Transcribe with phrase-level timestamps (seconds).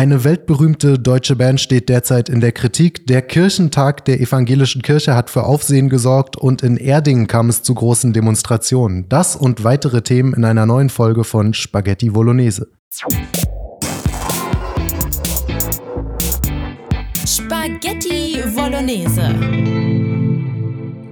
[0.00, 3.06] Eine weltberühmte deutsche Band steht derzeit in der Kritik.
[3.06, 7.74] Der Kirchentag der evangelischen Kirche hat für Aufsehen gesorgt und in Erding kam es zu
[7.74, 9.10] großen Demonstrationen.
[9.10, 12.68] Das und weitere Themen in einer neuen Folge von Spaghetti Bolognese.
[17.26, 19.89] Spaghetti Bolognese.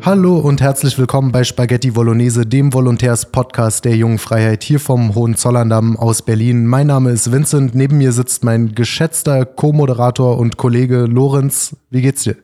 [0.00, 5.96] Hallo und herzlich willkommen bei Spaghetti Bolognese, dem Volontärs-Podcast der Jungen Freiheit hier vom Hohenzollern-Damm
[5.96, 6.66] aus Berlin.
[6.66, 11.76] Mein Name ist Vincent, neben mir sitzt mein geschätzter Co-Moderator und Kollege Lorenz.
[11.90, 12.36] Wie geht's dir?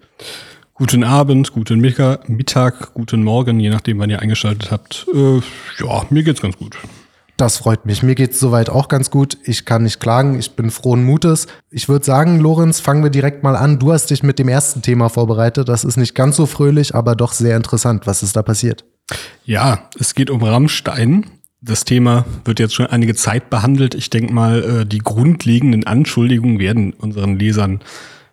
[0.74, 5.06] Guten Abend, guten Mittag, guten Morgen, je nachdem, wann ihr eingeschaltet habt.
[5.14, 5.36] Äh,
[5.78, 6.76] ja, mir geht's ganz gut.
[7.36, 8.02] Das freut mich.
[8.02, 9.38] Mir geht's soweit auch ganz gut.
[9.42, 10.38] Ich kann nicht klagen.
[10.38, 11.48] Ich bin frohen Mutes.
[11.70, 13.80] Ich würde sagen, Lorenz, fangen wir direkt mal an.
[13.80, 15.68] Du hast dich mit dem ersten Thema vorbereitet.
[15.68, 18.06] Das ist nicht ganz so fröhlich, aber doch sehr interessant.
[18.06, 18.84] Was ist da passiert?
[19.44, 21.26] Ja, es geht um Rammstein.
[21.60, 23.94] Das Thema wird jetzt schon einige Zeit behandelt.
[23.94, 27.80] Ich denke mal, äh, die grundlegenden Anschuldigungen werden unseren Lesern,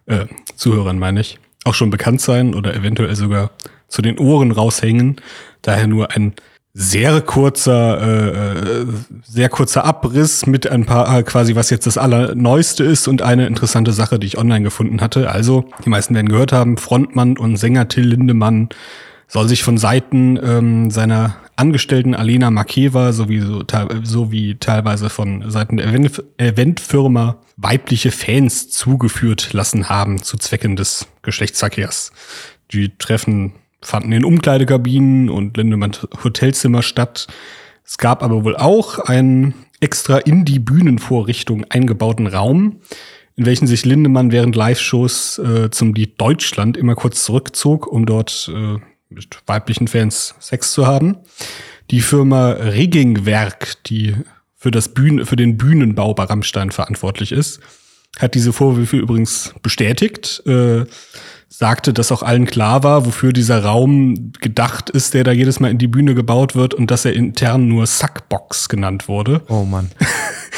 [0.05, 3.51] äh, Zuhörern meine ich, auch schon bekannt sein oder eventuell sogar
[3.87, 5.15] zu den Ohren raushängen.
[5.61, 6.33] Daher nur ein
[6.73, 8.85] sehr kurzer, äh, äh,
[9.23, 13.45] sehr kurzer Abriss mit ein paar äh, quasi, was jetzt das Allerneueste ist und eine
[13.45, 15.29] interessante Sache, die ich online gefunden hatte.
[15.29, 18.69] Also, die meisten werden gehört haben, Frontmann und Sänger Till Lindemann
[19.27, 23.63] soll sich von Seiten ähm, seiner Angestellten Alena Makeva sowie, so,
[24.03, 31.07] sowie teilweise von Seiten der Event Eventfirma weibliche Fans zugeführt lassen haben zu Zwecken des
[31.21, 32.11] Geschlechtsverkehrs.
[32.71, 35.91] Die treffen fanden in Umkleidekabinen und Lindemann
[36.23, 37.27] Hotelzimmer statt.
[37.83, 42.81] Es gab aber wohl auch einen extra in die Bühnenvorrichtung eingebauten Raum,
[43.35, 48.51] in welchen sich Lindemann während Live-Shows äh, zum Lied Deutschland immer kurz zurückzog, um dort
[48.53, 48.77] äh,
[49.09, 51.17] mit weiblichen Fans Sex zu haben.
[51.89, 54.15] Die Firma Riggingwerk, die
[54.55, 57.59] für, das Bühnen, für den Bühnenbau bei Rammstein verantwortlich ist,
[58.19, 60.43] hat diese Vorwürfe übrigens bestätigt.
[60.45, 60.85] Äh,
[61.53, 65.69] sagte, dass auch allen klar war, wofür dieser Raum gedacht ist, der da jedes Mal
[65.69, 69.41] in die Bühne gebaut wird und dass er intern nur Sackbox genannt wurde.
[69.49, 69.91] Oh Mann.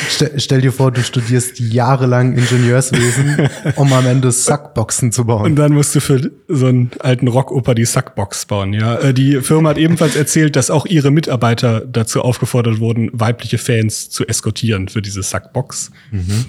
[0.09, 5.45] Stell, stell, dir vor, du studierst jahrelang Ingenieurswesen, um am Ende Sackboxen zu bauen.
[5.45, 8.95] Und dann musst du für so einen alten Rockoper die Sackbox bauen, ja.
[8.95, 14.09] Äh, die Firma hat ebenfalls erzählt, dass auch ihre Mitarbeiter dazu aufgefordert wurden, weibliche Fans
[14.09, 15.91] zu eskortieren für diese Sackbox.
[16.11, 16.45] Mhm.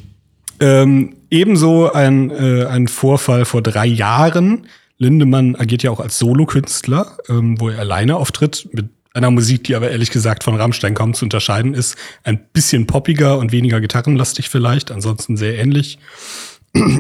[0.61, 4.67] Ähm, ebenso ein, äh, ein Vorfall vor drei Jahren.
[4.99, 9.77] Lindemann agiert ja auch als Solokünstler, ähm, wo er alleine auftritt, mit einer Musik, die
[9.77, 11.97] aber ehrlich gesagt von Rammstein kaum zu unterscheiden ist.
[12.25, 15.99] Ein bisschen poppiger und weniger gitarrenlastig vielleicht, ansonsten sehr ähnlich.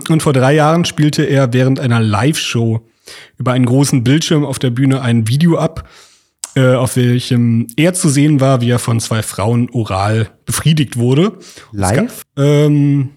[0.08, 2.86] Und vor drei Jahren spielte er während einer Live-Show
[3.36, 5.88] über einen großen Bildschirm auf der Bühne ein Video ab,
[6.54, 11.38] äh, auf welchem er zu sehen war, wie er von zwei Frauen oral befriedigt wurde.
[11.72, 12.22] Live?
[12.36, 13.10] Gab, ähm,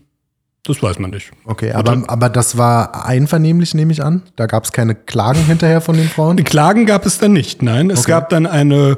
[0.67, 1.31] das weiß man nicht.
[1.45, 4.23] Okay, aber, aber das war einvernehmlich, nehme ich an.
[4.35, 6.37] Da gab es keine Klagen hinterher von den Frauen?
[6.43, 7.89] Klagen gab es dann nicht, nein.
[7.89, 8.11] Es okay.
[8.11, 8.97] gab dann eine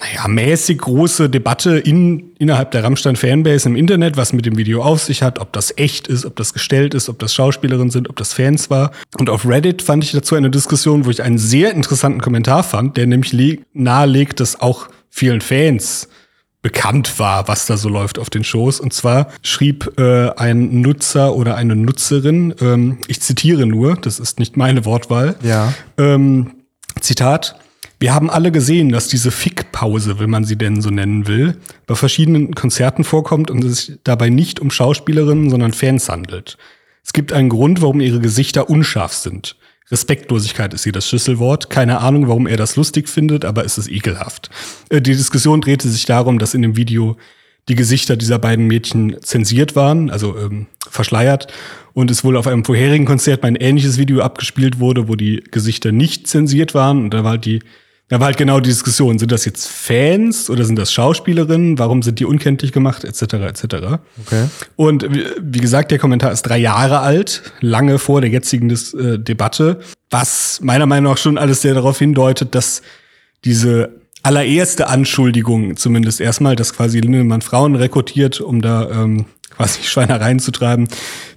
[0.00, 5.02] naja, mäßig große Debatte in, innerhalb der Rammstein-Fanbase im Internet, was mit dem Video auf
[5.02, 8.16] sich hat, ob das echt ist, ob das gestellt ist, ob das Schauspielerinnen sind, ob
[8.16, 8.92] das Fans war.
[9.18, 12.96] Und auf Reddit fand ich dazu eine Diskussion, wo ich einen sehr interessanten Kommentar fand,
[12.96, 16.08] der nämlich nahelegt, dass auch vielen Fans
[16.62, 18.80] bekannt war, was da so läuft auf den Shows.
[18.80, 24.38] Und zwar schrieb äh, ein Nutzer oder eine Nutzerin, ähm, ich zitiere nur, das ist
[24.38, 25.72] nicht meine Wortwahl, ja.
[25.96, 26.52] ähm,
[27.00, 27.56] Zitat,
[27.98, 31.94] wir haben alle gesehen, dass diese Fickpause, wenn man sie denn so nennen will, bei
[31.94, 36.56] verschiedenen Konzerten vorkommt und es sich dabei nicht um Schauspielerinnen, sondern Fans handelt.
[37.04, 39.56] Es gibt einen Grund, warum ihre Gesichter unscharf sind.
[39.90, 41.70] Respektlosigkeit ist hier das Schlüsselwort.
[41.70, 44.50] Keine Ahnung, warum er das lustig findet, aber es ist ekelhaft.
[44.88, 47.16] Äh, die Diskussion drehte sich darum, dass in dem Video
[47.68, 51.48] die Gesichter dieser beiden Mädchen zensiert waren, also ähm, verschleiert.
[51.92, 55.42] Und es wohl auf einem vorherigen Konzert mal ein ähnliches Video abgespielt wurde, wo die
[55.50, 57.04] Gesichter nicht zensiert waren.
[57.04, 57.60] Und da war halt die
[58.10, 61.78] da war halt genau die Diskussion, sind das jetzt Fans oder sind das Schauspielerinnen?
[61.78, 63.64] Warum sind die unkenntlich gemacht, etc., etc.
[64.26, 64.46] Okay.
[64.74, 65.06] Und
[65.40, 69.78] wie gesagt, der Kommentar ist drei Jahre alt, lange vor der jetzigen Dis äh, Debatte,
[70.10, 72.82] was meiner Meinung nach schon alles sehr darauf hindeutet, dass
[73.44, 73.90] diese
[74.24, 79.26] allererste Anschuldigung zumindest erstmal, dass quasi Lindemann Frauen rekrutiert, um da ähm,
[79.56, 80.88] quasi Schweinereien zu treiben,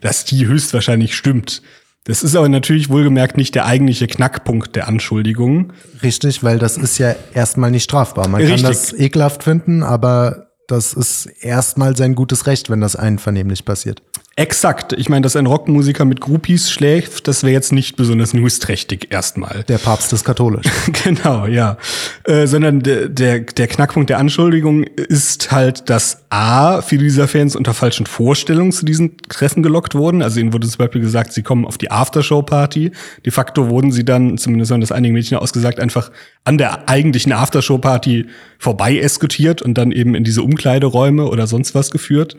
[0.02, 1.62] dass die höchstwahrscheinlich stimmt.
[2.06, 5.72] Das ist aber natürlich wohlgemerkt nicht der eigentliche Knackpunkt der Anschuldigungen.
[6.02, 8.28] Richtig, weil das ist ja erstmal nicht strafbar.
[8.28, 8.62] Man Richtig.
[8.62, 14.02] kann das ekelhaft finden, aber das ist erstmal sein gutes Recht, wenn das einvernehmlich passiert.
[14.36, 14.94] Exakt.
[14.94, 19.64] Ich meine, dass ein Rockmusiker mit Groupies schläft, das wäre jetzt nicht besonders newsträchtig erstmal.
[19.68, 20.66] Der Papst ist katholisch.
[21.04, 21.78] genau, ja.
[22.24, 27.56] Äh, sondern der, der, der Knackpunkt der Anschuldigung ist halt, dass A, viele dieser Fans
[27.56, 30.24] unter falschen Vorstellungen zu diesen Treffen gelockt wurden.
[30.24, 32.92] Also ihnen wurde zum Beispiel gesagt, sie kommen auf die Aftershow-Party.
[33.24, 36.10] De facto wurden sie dann, zumindest haben das einige Mädchen ausgesagt, einfach
[36.44, 38.26] an der eigentlichen Aftershow-Party
[38.58, 42.36] vorbei eskutiert und dann eben in diese Umkleideräume oder sonst was geführt.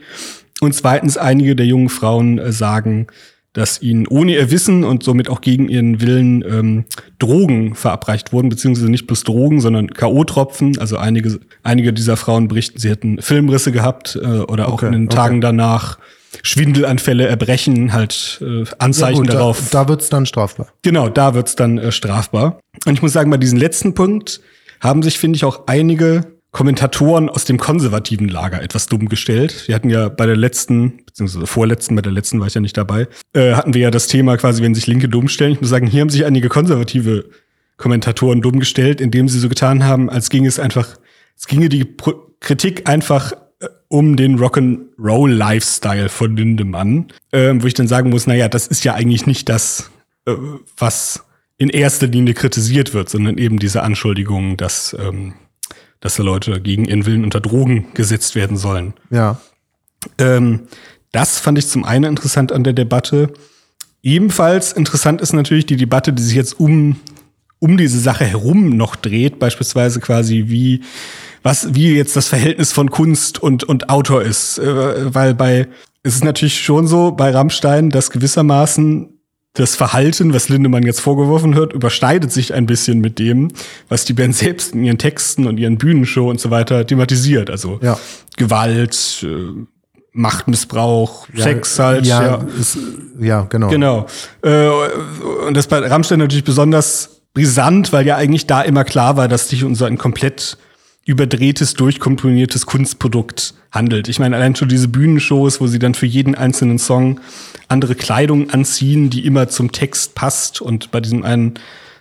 [0.60, 3.08] Und zweitens, einige der jungen Frauen äh, sagen,
[3.54, 6.84] dass ihnen ohne ihr Wissen und somit auch gegen ihren Willen ähm,
[7.20, 10.78] Drogen verabreicht wurden, beziehungsweise nicht bloß Drogen, sondern K.O.-Tropfen.
[10.78, 14.92] Also einige, einige dieser Frauen berichten, sie hätten Filmrisse gehabt äh, oder auch Okay, in
[14.92, 15.16] den okay.
[15.16, 15.98] Tagen danach
[16.42, 19.70] Schwindelanfälle, Erbrechen, halt äh, Anzeichen gut, darauf.
[19.70, 20.66] Da, da wird's dann strafbar.
[20.82, 22.58] Genau, da wird's dann äh, strafbar.
[22.86, 24.40] Und ich muss sagen, bei diesem letzten Punkt
[24.80, 29.64] haben sich, finde ich, auch einige Kommentatoren aus dem konservativen Lager etwas dumm gestellt.
[29.66, 32.76] Wir hatten ja bei der letzten, beziehungsweise vorletzten, bei der letzten war ich ja nicht
[32.76, 35.54] dabei, äh, hatten wir ja das Thema quasi, wenn sich Linke dumm stellen.
[35.54, 37.24] Ich muss sagen, hier haben sich einige konservative
[37.76, 40.96] Kommentatoren dumm gestellt, indem sie so getan haben, als ginge es einfach,
[41.36, 47.74] es ginge die Pro Kritik einfach äh, um den Rock'n'Roll-Lifestyle von Lindemann, ähm, wo ich
[47.74, 49.90] dann sagen muss, naja, das ist ja eigentlich nicht das,
[50.24, 50.34] äh,
[50.78, 51.24] was
[51.56, 55.34] in erster Linie kritisiert wird, sondern eben diese Anschuldigungen, dass, ähm,
[56.04, 58.92] dass da Leute gegen ihren Willen unter Drogen gesetzt werden sollen.
[59.10, 59.40] Ja.
[60.18, 60.68] Ähm,
[61.12, 63.32] das fand ich zum einen interessant an der Debatte.
[64.02, 66.96] Ebenfalls interessant ist natürlich die Debatte, die sich jetzt um,
[67.58, 70.82] um diese Sache herum noch dreht, beispielsweise quasi wie,
[71.42, 74.58] was, wie jetzt das Verhältnis von Kunst und, und Autor ist.
[74.58, 75.68] Äh, weil bei,
[76.02, 79.13] es ist natürlich schon so bei Rammstein, dass gewissermaßen
[79.54, 83.52] das Verhalten, was Lindemann jetzt vorgeworfen wird, überschneidet sich ein bisschen mit dem,
[83.88, 87.50] was die Band selbst in ihren Texten und ihren Bühnenshow und so weiter thematisiert.
[87.50, 87.98] Also Ja.
[88.36, 89.26] Gewalt, äh,
[90.12, 92.04] Machtmissbrauch, Sex halt.
[92.06, 92.78] Ja, Ja, Ist,
[93.20, 93.68] ja genau.
[93.68, 94.06] genau.
[94.42, 94.68] Äh,
[95.46, 99.48] und das bei Rammstein natürlich besonders brisant, weil ja eigentlich da immer klar war, dass
[99.48, 100.56] sich so ein komplett
[101.04, 104.08] überdrehtes, durchkomponiertes Kunstprodukt handelt.
[104.08, 107.20] Ich meine, allein schon diese Bühnenshows, wo sie dann für jeden einzelnen Song
[107.68, 110.62] andere Kleidung anziehen, die immer zum Text passt.
[110.62, 111.54] Und bei diesem einen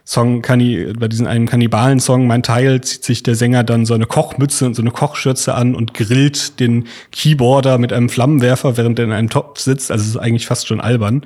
[0.06, 4.06] Song, Kanni bei diesem einen Kannibalen-Song, mein Teil, zieht sich der Sänger dann so eine
[4.06, 9.06] Kochmütze und so eine Kochschürze an und grillt den Keyboarder mit einem Flammenwerfer, während er
[9.06, 9.92] in einem Topf sitzt.
[9.92, 11.26] Also es ist eigentlich fast schon albern.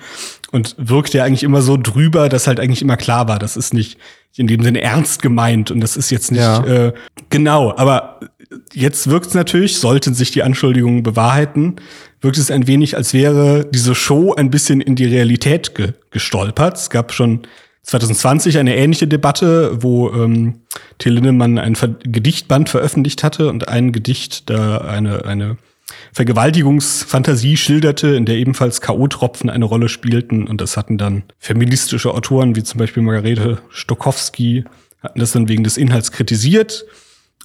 [0.51, 3.73] Und wirkt ja eigentlich immer so drüber, dass halt eigentlich immer klar war, das ist
[3.73, 3.97] nicht
[4.35, 6.63] in dem Sinne ernst gemeint und das ist jetzt nicht Ja.
[6.63, 6.93] äh,
[7.29, 8.19] genau, aber
[8.73, 11.77] jetzt wirkt es natürlich, sollten sich die Anschuldigungen bewahrheiten,
[12.21, 16.77] wirkt es ein wenig, als wäre diese Show ein bisschen in die Realität ge gestolpert.
[16.77, 17.41] Es gab schon
[17.87, 20.61] 2020 eine ähnliche Debatte, wo ähm,
[20.97, 25.57] Till Lindemann ein Ver Gedichtband veröffentlicht hatte und ein Gedicht da eine, eine
[26.11, 30.47] Vergewaltigungsfantasie schilderte, in der ebenfalls K.O.-Tropfen eine Rolle spielten.
[30.47, 34.65] Und das hatten dann feministische Autoren wie zum Beispiel Margarete Stokowski,
[35.01, 36.85] hatten das dann wegen des Inhalts kritisiert.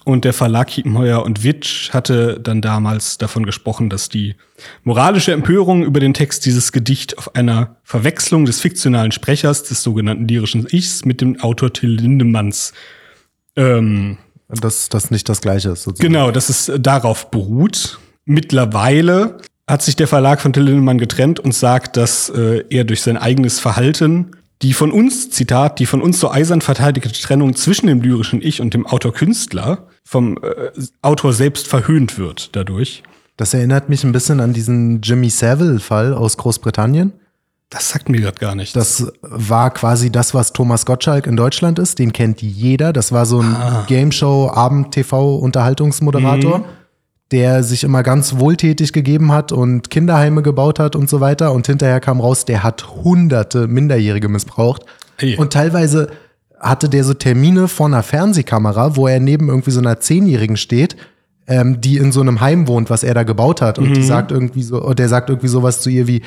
[0.05, 4.35] Und der Verlag Kiepenheuer und Witsch hatte dann damals davon gesprochen, dass die
[4.83, 10.27] moralische Empörung über den Text dieses Gedicht auf einer Verwechslung des fiktionalen Sprechers des sogenannten
[10.27, 12.73] lyrischen Ichs mit dem Autor Till Lindemanns
[13.57, 14.19] ähm,
[14.49, 15.85] Dass das nicht das Gleiche ist.
[15.85, 16.13] Sozusagen.
[16.13, 17.99] Genau, dass es äh, darauf beruht.
[18.25, 23.03] Mittlerweile hat sich der Verlag von Till Lindemann getrennt und sagt, dass äh, er durch
[23.03, 24.33] sein eigenes Verhalten
[24.63, 28.61] die von uns, Zitat, die von uns so eisern verteidigte Trennung zwischen dem lyrischen Ich
[28.61, 30.71] und dem Autor-Künstler vom äh,
[31.03, 33.03] Autor selbst verhöhnt wird dadurch.
[33.37, 37.13] Das erinnert mich ein bisschen an diesen Jimmy Savile-Fall aus Großbritannien.
[37.71, 38.75] Das sagt mir gerade gar nichts.
[38.75, 41.99] Das war quasi das, was Thomas Gottschalk in Deutschland ist.
[41.99, 42.93] Den kennt jeder.
[42.93, 43.85] Das war so ein Ah.
[43.89, 44.51] Game-Show,
[45.43, 46.65] Abend-TV-Unterhaltungsmoderator, Mhm.
[47.31, 51.53] der sich immer ganz wohltätig gegeben hat und Kinderheime gebaut hat und so weiter.
[51.53, 54.83] Und hinterher kam raus, der hat hunderte Minderjährige missbraucht.
[55.17, 55.37] Hey.
[55.37, 56.11] Und teilweise
[56.63, 60.97] hatte der so Termine vor einer Fernsehkamera, wo er neben irgendwie so einer Zehnjährigen steht,
[61.49, 63.79] ähm, die in so einem Heim wohnt, was er da gebaut hat.
[63.79, 66.23] Und die sagt irgendwie so, und der sagt irgendwie sowas zu ihr wie,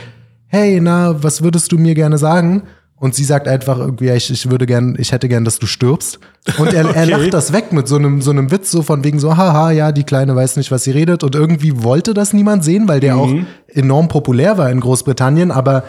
[0.48, 2.63] hey, na, was würdest du mir gerne sagen?
[2.98, 6.20] Und sie sagt einfach irgendwie, ich, ich würde gern, ich hätte gern, dass du stirbst.
[6.58, 7.06] Und er, er Okay.
[7.12, 9.92] lacht das weg mit so einem, so einem Witz, so von wegen so, haha, ja,
[9.92, 11.24] die Kleine weiß nicht, was sie redet.
[11.24, 13.34] Und irgendwie wollte das niemand sehen, weil der auch
[13.68, 15.51] enorm populär war in Großbritannien.
[15.51, 15.84] Aber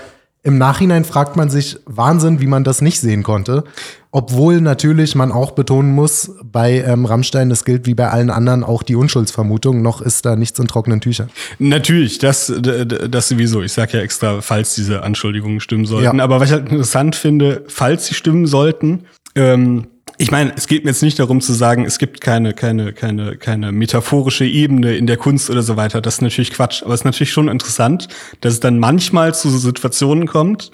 [0.46, 3.64] im Nachhinein fragt man sich, Wahnsinn, wie man das nicht sehen konnte.
[4.12, 8.62] Obwohl natürlich man auch betonen muss, bei ähm, Rammstein, das gilt wie bei allen anderen
[8.62, 11.30] auch die Unschuldsvermutung, noch ist da nichts in trockenen Tüchern.
[11.58, 13.60] Natürlich, das, das sowieso.
[13.62, 16.18] Ich sage ja extra, falls diese Anschuldigungen stimmen sollten.
[16.18, 16.24] Ja.
[16.24, 19.00] Aber was ich halt interessant finde, falls sie stimmen sollten,
[19.34, 19.88] ähm,
[20.18, 23.36] ich meine, es geht mir jetzt nicht darum zu sagen, es gibt keine, keine, keine,
[23.36, 26.00] keine metaphorische Ebene in der Kunst oder so weiter.
[26.00, 26.82] Das ist natürlich Quatsch.
[26.82, 28.08] Aber es ist natürlich schon interessant,
[28.40, 30.70] dass es dann manchmal zu so Situationen kommt,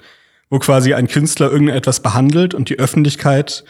[0.49, 3.63] wo quasi ein Künstler irgendetwas behandelt und die Öffentlichkeit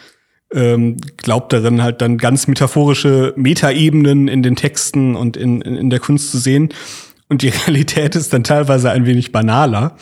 [0.54, 5.90] ähm, glaubt darin halt dann ganz metaphorische Metaebenen in den Texten und in, in, in
[5.90, 6.70] der Kunst zu sehen.
[7.30, 9.96] Und die Realität ist dann teilweise ein wenig banaler.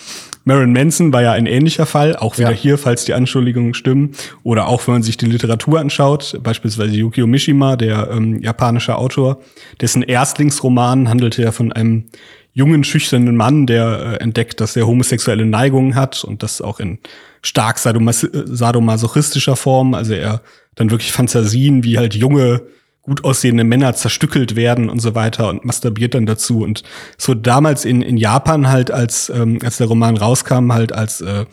[0.43, 2.57] Marilyn Manson war ja ein ähnlicher Fall, auch wieder ja.
[2.57, 4.11] hier, falls die Anschuldigungen stimmen.
[4.43, 9.39] Oder auch, wenn man sich die Literatur anschaut, beispielsweise Yukio Mishima, der ähm, japanische Autor,
[9.81, 12.05] dessen Erstlingsroman handelte ja von einem
[12.53, 16.99] jungen, schüchternen Mann, der äh, entdeckt, dass er homosexuelle Neigungen hat und das auch in
[17.43, 19.93] stark sadomas sadomasochistischer Form.
[19.93, 20.41] Also er
[20.75, 22.61] dann wirklich Fantasien, wie halt junge
[23.01, 26.61] gut aussehende Männer zerstückelt werden und so weiter und masturbiert dann dazu.
[26.61, 26.83] Und
[27.17, 31.45] so damals in, in Japan halt, als, ähm, als der Roman rauskam, halt als äh,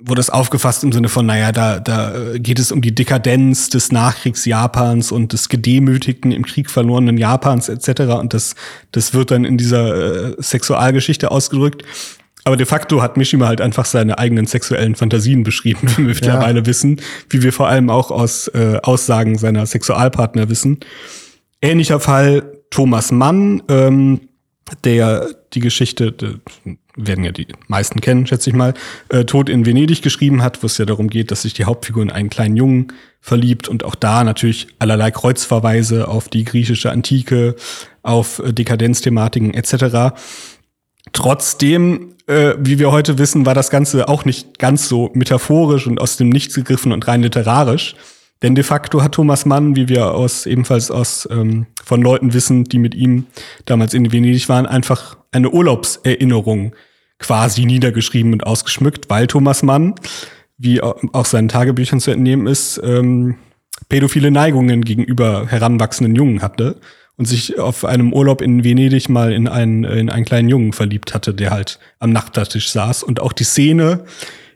[0.00, 3.92] wurde es aufgefasst im Sinne von, naja, da, da geht es um die Dekadenz des
[3.92, 8.02] Nachkriegs-Japans und des gedemütigten, im Krieg verlorenen Japans etc.
[8.18, 8.54] Und das,
[8.92, 11.84] das wird dann in dieser äh, Sexualgeschichte ausgedrückt.
[12.44, 16.60] Aber de facto hat Mishima halt einfach seine eigenen sexuellen Fantasien beschrieben, wie wir mittlerweile
[16.60, 16.66] ja.
[16.66, 20.80] wissen, wie wir vor allem auch aus äh, Aussagen seiner Sexualpartner wissen.
[21.62, 24.20] Ähnlicher Fall Thomas Mann, ähm,
[24.84, 26.14] der die Geschichte,
[26.96, 28.74] werden ja die meisten kennen, schätze ich mal,
[29.08, 32.02] äh, Tod in Venedig geschrieben hat, wo es ja darum geht, dass sich die Hauptfigur
[32.02, 37.56] in einen kleinen Jungen verliebt und auch da natürlich allerlei Kreuzverweise auf die griechische Antike,
[38.02, 40.14] auf äh, Dekadenzthematiken etc.
[41.12, 46.00] Trotzdem, äh, wie wir heute wissen, war das Ganze auch nicht ganz so metaphorisch und
[46.00, 47.94] aus dem Nichts gegriffen und rein literarisch.
[48.42, 52.64] Denn de facto hat Thomas Mann, wie wir aus ebenfalls aus ähm, von Leuten wissen,
[52.64, 53.26] die mit ihm
[53.66, 56.74] damals in Venedig waren, einfach eine Urlaubserinnerung
[57.18, 59.94] quasi niedergeschrieben und ausgeschmückt, weil Thomas Mann,
[60.56, 63.36] wie auch seinen Tagebüchern zu entnehmen ist, ähm,
[63.88, 66.80] pädophile Neigungen gegenüber heranwachsenden Jungen hatte
[67.20, 71.12] und sich auf einem Urlaub in Venedig mal in einen, in einen kleinen Jungen verliebt
[71.12, 73.02] hatte, der halt am Nachbartisch saß.
[73.02, 74.04] Und auch die Szene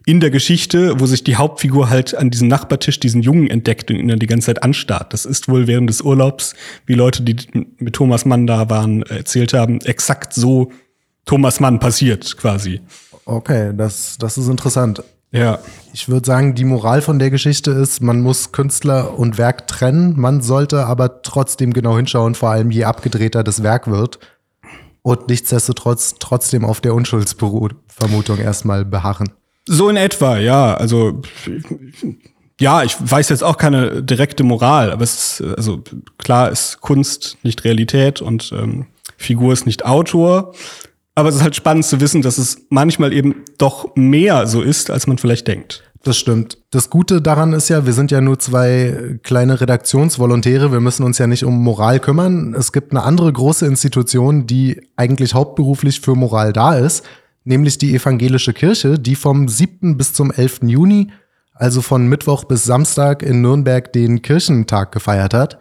[0.07, 3.99] in der Geschichte, wo sich die Hauptfigur halt an diesem Nachbartisch diesen Jungen entdeckt und
[3.99, 5.13] ihn dann die ganze Zeit anstarrt.
[5.13, 6.55] Das ist wohl während des Urlaubs,
[6.87, 7.37] wie Leute, die
[7.77, 10.73] mit Thomas Mann da waren, erzählt haben, exakt so
[11.27, 12.81] Thomas Mann passiert quasi.
[13.27, 15.03] Okay, das, das ist interessant.
[15.35, 15.59] Ja.
[15.93, 20.19] Ich würde sagen, die Moral von der Geschichte ist, man muss Künstler und Werk trennen.
[20.19, 24.21] Man sollte aber trotzdem genau hinschauen, vor allem je abgedrehter das Werk wird.
[25.03, 29.33] Und nichtsdestotrotz trotzdem auf der Unschuldsvermutung erstmal beharren.
[29.67, 30.75] So in etwa, ja.
[30.75, 31.21] Also,
[32.61, 35.83] ja, ich weiß jetzt auch keine direkte Moral, aber es ist, also
[36.19, 38.87] klar ist Kunst nicht Realität und ähm,
[39.17, 40.55] Figur ist nicht Autor.
[41.15, 44.91] Aber es ist halt spannend zu wissen, dass es manchmal eben doch mehr so ist,
[44.91, 45.83] als man vielleicht denkt.
[46.05, 46.59] Das stimmt.
[46.71, 50.71] Das Gute daran ist ja, wir sind ja nur zwei kleine Redaktionsvolontäre.
[50.71, 52.55] Wir müssen uns ja nicht um Moral kümmern.
[52.55, 57.05] Es gibt eine andere große Institution, die eigentlich hauptberuflich für Moral da ist,
[57.45, 59.97] nämlich die evangelische Kirche, die vom 7.
[59.97, 60.61] bis zum 11.
[60.65, 61.11] Juni,
[61.55, 65.59] also von Mittwoch bis Samstag in Nürnberg den Kirchentag gefeiert hat.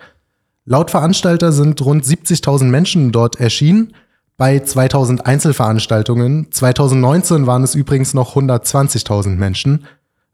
[0.66, 3.94] Laut Veranstalter sind rund 70.000 Menschen dort erschienen
[4.38, 6.52] bei 2000 Einzelveranstaltungen.
[6.52, 9.86] 2019 waren es übrigens noch 120.000 Menschen.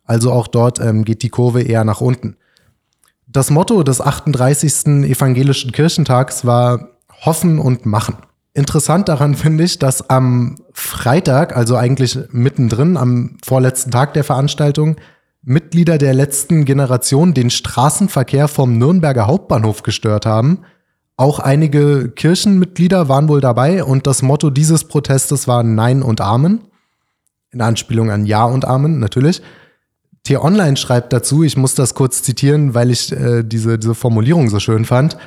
[0.05, 2.37] Also auch dort ähm, geht die Kurve eher nach unten.
[3.27, 5.05] Das Motto des 38.
[5.05, 6.89] Evangelischen Kirchentags war
[7.25, 8.17] Hoffen und Machen.
[8.53, 14.95] Interessant daran finde ich, dass am Freitag, also eigentlich mittendrin, am vorletzten Tag der Veranstaltung,
[15.43, 20.59] Mitglieder der letzten Generation den Straßenverkehr vom Nürnberger Hauptbahnhof gestört haben–
[21.19, 26.61] auch einige Kirchenmitglieder waren wohl dabei und das Motto dieses Protestes war Nein und Amen.
[27.51, 29.41] In Anspielung an Ja und Amen, natürlich.
[30.23, 34.61] T-Online schreibt dazu, ich muss das kurz zitieren, weil ich äh, diese, diese Formulierung so
[34.61, 35.17] schön fand.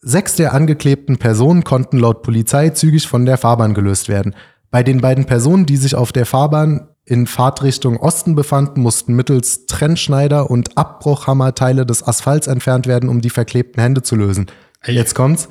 [0.00, 4.34] Sechs der angeklebten Personen konnten laut Polizei zügig von der Fahrbahn gelöst werden.
[4.70, 9.66] Bei den beiden Personen, die sich auf der Fahrbahn in Fahrtrichtung Osten befanden, mussten mittels
[9.66, 14.46] Trennschneider und Abbruchhammer Teile des Asphalts entfernt werden, um die verklebten Hände zu lösen.
[14.86, 15.48] Jetzt kommt's.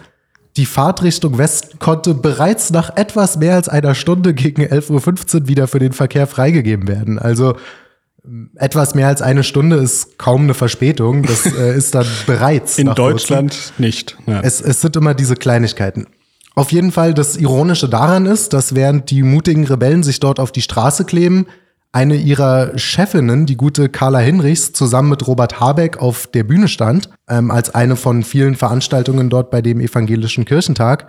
[0.57, 5.67] Die Fahrtrichtung Westen konnte bereits nach etwas mehr als einer Stunde gegen 11.15 Uhr wieder
[5.67, 7.19] für den Verkehr freigegeben werden.
[7.19, 7.55] Also
[8.55, 11.23] etwas mehr als eine Stunde ist kaum eine Verspätung.
[11.23, 12.77] Das äh, ist dann bereits.
[12.77, 13.73] In Deutschland kurzem.
[13.77, 14.17] nicht.
[14.27, 14.41] Ja.
[14.41, 16.07] Es, es sind immer diese Kleinigkeiten.
[16.53, 20.51] Auf jeden Fall, das Ironische daran ist, dass während die mutigen Rebellen sich dort auf
[20.51, 21.47] die Straße kleben,
[21.91, 27.09] eine ihrer Chefinnen, die gute Carla Hinrichs, zusammen mit Robert Habeck auf der Bühne stand,
[27.27, 31.07] ähm, als eine von vielen Veranstaltungen dort bei dem Evangelischen Kirchentag.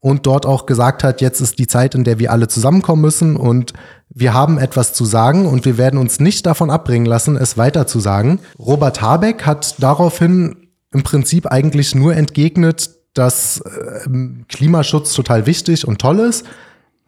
[0.00, 3.34] und dort auch gesagt hat, jetzt ist die Zeit, in der wir alle zusammenkommen müssen
[3.34, 3.72] und
[4.10, 7.88] wir haben etwas zu sagen und wir werden uns nicht davon abbringen lassen, es weiter
[7.88, 8.38] zu sagen.
[8.58, 14.08] Robert Habeck hat daraufhin im Prinzip eigentlich nur entgegnet, dass äh,
[14.48, 16.46] Klimaschutz total wichtig und toll ist,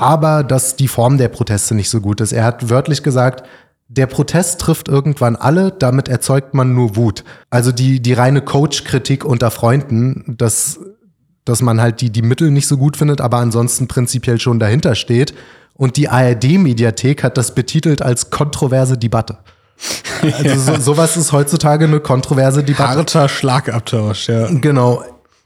[0.00, 2.32] aber dass die Form der Proteste nicht so gut ist.
[2.32, 3.46] Er hat wörtlich gesagt,
[3.88, 7.22] der Protest trifft irgendwann alle, damit erzeugt man nur Wut.
[7.50, 10.80] Also die, die reine Coach-Kritik unter Freunden, dass,
[11.44, 14.94] dass man halt die, die Mittel nicht so gut findet, aber ansonsten prinzipiell schon dahinter
[14.94, 15.34] steht.
[15.74, 19.38] Und die ARD-Mediathek hat das betitelt als kontroverse Debatte.
[20.22, 22.98] Also so, sowas ist heutzutage eine kontroverse Debatte.
[22.98, 24.48] Harter Schlagabtausch, ja.
[24.50, 25.02] Genau.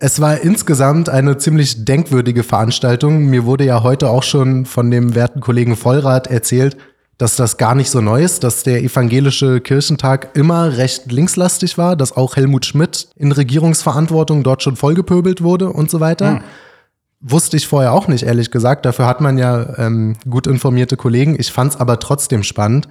[0.06, 3.24] Es war insgesamt eine ziemlich denkwürdige Veranstaltung.
[3.24, 6.76] Mir wurde ja heute auch schon von dem werten Kollegen Vollrath erzählt,
[7.16, 11.96] dass das gar nicht so neu ist, dass der evangelische Kirchentag immer recht linkslastig war,
[11.96, 16.32] dass auch Helmut Schmidt in Regierungsverantwortung dort schon vollgepöbelt wurde und so weiter.
[16.32, 16.40] Hm.
[17.20, 18.84] Wusste ich vorher auch nicht, ehrlich gesagt.
[18.84, 21.34] Dafür hat man ja ähm, gut informierte Kollegen.
[21.38, 22.88] Ich fand es aber trotzdem spannend.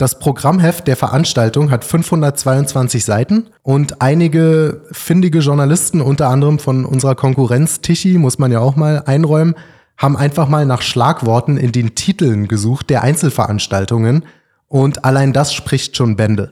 [0.00, 7.14] Das Programmheft der Veranstaltung hat 522 Seiten und einige findige Journalisten, unter anderem von unserer
[7.14, 9.56] Konkurrenz Tichy, muss man ja auch mal einräumen,
[9.98, 14.24] haben einfach mal nach Schlagworten in den Titeln gesucht der Einzelveranstaltungen
[14.68, 16.50] und allein das spricht schon Bände.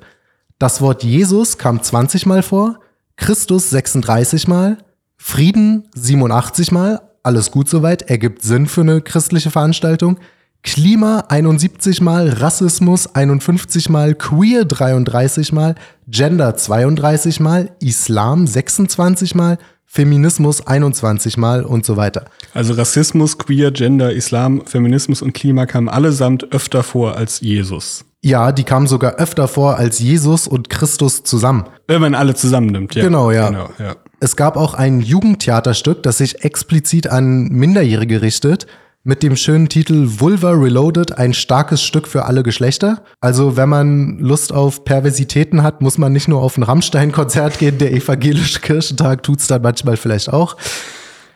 [0.58, 2.80] Das Wort Jesus kam 20 Mal vor,
[3.16, 4.76] Christus 36 Mal,
[5.16, 10.18] Frieden 87 Mal, alles gut soweit, ergibt Sinn für eine christliche Veranstaltung.
[10.62, 15.76] Klima 71 Mal, Rassismus 51 Mal, Queer 33 Mal,
[16.08, 22.26] Gender 32 Mal, Islam 26 Mal, Feminismus 21 Mal und so weiter.
[22.52, 28.04] Also Rassismus, Queer, Gender, Islam, Feminismus und Klima kamen allesamt öfter vor als Jesus.
[28.20, 31.64] Ja, die kamen sogar öfter vor als Jesus und Christus zusammen.
[31.86, 33.04] Wenn man alle zusammennimmt, ja.
[33.04, 33.48] Genau, ja.
[33.48, 33.94] Genau, ja.
[34.20, 38.66] Es gab auch ein Jugendtheaterstück, das sich explizit an Minderjährige richtet
[39.08, 43.02] mit dem schönen Titel Vulva Reloaded, ein starkes Stück für alle Geschlechter.
[43.22, 47.78] Also wenn man Lust auf Perversitäten hat, muss man nicht nur auf ein Rammstein-Konzert gehen,
[47.78, 50.58] der evangelische Kirchentag tut's dann manchmal vielleicht auch.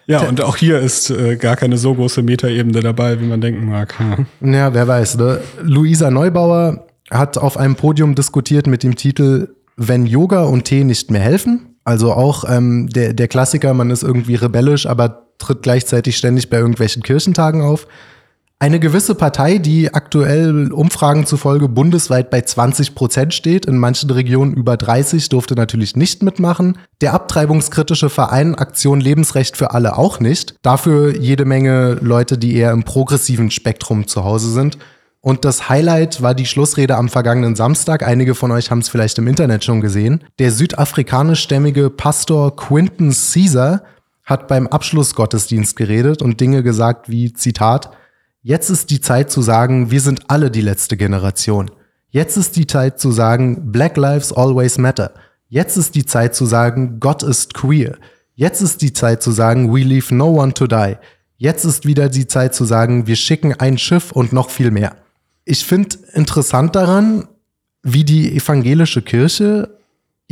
[0.07, 3.64] Ja, und auch hier ist äh, gar keine so große Metaebene dabei, wie man denken
[3.64, 3.95] mag.
[4.43, 5.17] Ja, ja wer weiß.
[5.17, 5.41] Ne?
[5.62, 9.49] Luisa Neubauer hat auf einem Podium diskutiert mit dem Titel
[9.79, 11.76] Wenn Yoga und Tee nicht mehr helfen.
[11.85, 16.58] Also auch ähm, der, der Klassiker, man ist irgendwie rebellisch, aber tritt gleichzeitig ständig bei
[16.58, 17.86] irgendwelchen Kirchentagen auf.
[18.62, 24.54] Eine gewisse Partei, die aktuell Umfragen zufolge bundesweit bei 20 Prozent steht, in manchen Regionen
[24.54, 26.78] über 30, durfte natürlich nicht mitmachen.
[27.00, 30.54] Der abtreibungskritische Verein Aktion Lebensrecht für alle auch nicht.
[30.62, 34.78] Dafür jede Menge Leute, die eher im progressiven Spektrum zu Hause sind.
[35.21, 38.06] Und das Highlight war die Schlussrede am vergangenen Samstag.
[38.06, 40.23] Einige von euch haben es vielleicht im Internet schon gesehen.
[40.38, 43.82] Der südafrikanischstämmige Pastor Quinton Caesar
[44.23, 47.91] hat beim Abschlussgottesdienst geredet und Dinge gesagt wie, Zitat,
[48.45, 51.71] Jetzt ist die Zeit zu sagen, wir sind alle die letzte Generation.
[52.11, 55.13] Jetzt ist die Zeit zu sagen, Black Lives Always Matter.
[55.49, 57.97] Jetzt ist die Zeit zu sagen, Gott ist queer.
[58.35, 60.97] Jetzt ist die Zeit zu sagen, we leave no one to die.
[61.37, 64.97] Jetzt ist wieder die Zeit zu sagen, wir schicken ein Schiff und noch viel mehr.
[65.45, 67.28] Ich finde interessant daran,
[67.85, 69.78] wie die evangelische Kirche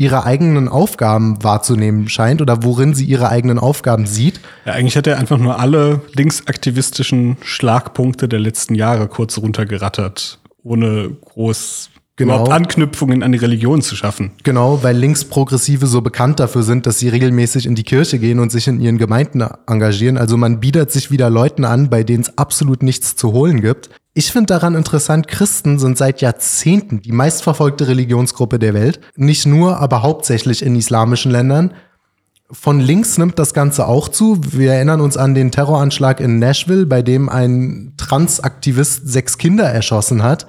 [0.00, 4.40] ihre eigenen Aufgaben wahrzunehmen scheint oder worin sie ihre eigenen Aufgaben sieht.
[4.64, 11.10] Ja, eigentlich hat er einfach nur alle linksaktivistischen Schlagpunkte der letzten Jahre kurz runtergerattert, ohne
[11.20, 12.36] groß genau.
[12.36, 14.30] überhaupt Anknüpfungen an die Religion zu schaffen.
[14.42, 18.50] Genau, weil Linksprogressive so bekannt dafür sind, dass sie regelmäßig in die Kirche gehen und
[18.50, 20.16] sich in ihren Gemeinden engagieren.
[20.16, 23.90] Also man bietet sich wieder Leuten an, bei denen es absolut nichts zu holen gibt.
[24.12, 29.00] Ich finde daran interessant, Christen sind seit Jahrzehnten die meistverfolgte Religionsgruppe der Welt.
[29.14, 31.74] Nicht nur, aber hauptsächlich in islamischen Ländern.
[32.50, 34.40] Von links nimmt das Ganze auch zu.
[34.42, 40.24] Wir erinnern uns an den Terroranschlag in Nashville, bei dem ein Transaktivist sechs Kinder erschossen
[40.24, 40.48] hat,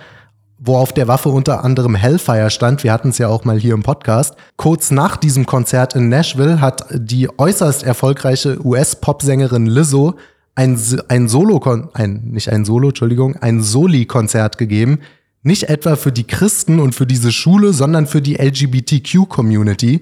[0.58, 2.84] wo auf der Waffe unter anderem Hellfire stand.
[2.84, 4.34] Wir hatten es ja auch mal hier im Podcast.
[4.58, 10.16] Kurz nach diesem Konzert in Nashville hat die äußerst erfolgreiche US-Popsängerin Lizzo
[10.56, 11.62] ein, ein Solo,
[11.94, 15.00] ein, nicht ein Solo, Entschuldigung, ein Soli-Konzert gegeben.
[15.44, 20.02] Nicht etwa für die Christen und für diese Schule, sondern für die LGBTQ-Community.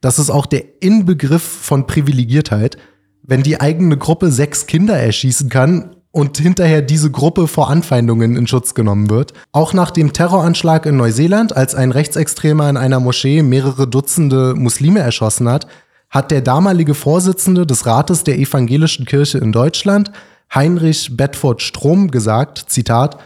[0.00, 2.78] Das ist auch der Inbegriff von Privilegiertheit.
[3.22, 8.46] Wenn die eigene Gruppe sechs Kinder erschießen kann und hinterher diese Gruppe vor Anfeindungen in
[8.46, 9.34] Schutz genommen wird.
[9.52, 15.00] Auch nach dem Terroranschlag in Neuseeland, als ein Rechtsextremer in einer Moschee mehrere Dutzende Muslime
[15.00, 15.66] erschossen hat,
[16.10, 20.10] hat der damalige Vorsitzende des Rates der Evangelischen Kirche in Deutschland,
[20.54, 23.18] Heinrich Bedford Strom, gesagt, Zitat,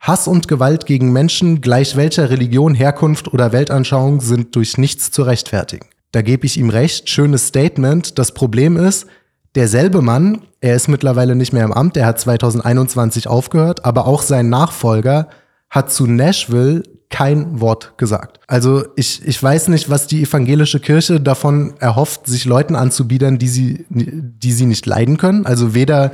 [0.00, 5.22] Hass und Gewalt gegen Menschen, gleich welcher Religion, Herkunft oder Weltanschauung, sind durch nichts zu
[5.22, 5.86] rechtfertigen.
[6.12, 8.18] Da gebe ich ihm recht, schönes Statement.
[8.18, 9.06] Das Problem ist,
[9.54, 14.22] derselbe Mann, er ist mittlerweile nicht mehr im Amt, er hat 2021 aufgehört, aber auch
[14.22, 15.28] sein Nachfolger
[15.68, 18.38] hat zu Nashville kein Wort gesagt.
[18.46, 23.48] Also ich, ich weiß nicht, was die evangelische Kirche davon erhofft, sich Leuten anzubiedern, die
[23.48, 25.44] sie, die sie nicht leiden können.
[25.44, 26.12] Also weder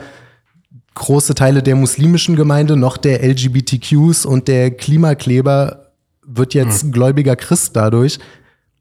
[0.94, 5.92] große Teile der muslimischen Gemeinde noch der LGBTQs und der Klimakleber
[6.26, 6.92] wird jetzt mhm.
[6.92, 8.18] gläubiger Christ dadurch.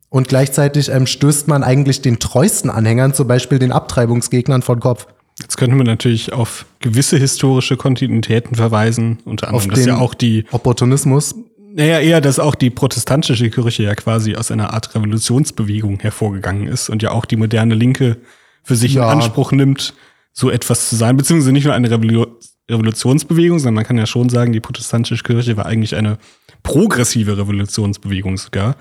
[0.10, 5.08] Und gleichzeitig ähm, stößt man eigentlich den treuesten Anhängern, zum Beispiel den Abtreibungsgegnern von Kopf.
[5.41, 10.13] Jetzt könnte man natürlich auf gewisse historische Kontinuitäten verweisen, unter anderem, auf dass ja auch
[10.13, 11.36] die Opportunismus.
[11.78, 16.88] Naja, eher, dass auch die protestantische Kirche ja quasi aus einer Art Revolutionsbewegung hervorgegangen ist
[16.90, 18.16] und ja auch die moderne Linke
[18.64, 19.12] für sich ja.
[19.12, 19.94] in Anspruch nimmt,
[20.32, 22.28] so etwas zu sein, beziehungsweise nicht nur eine Revolu
[22.72, 26.18] Revolutionsbewegung, sondern man kann ja schon sagen, die protestantische Kirche war eigentlich eine
[26.64, 28.76] progressive Revolutionsbewegung sogar.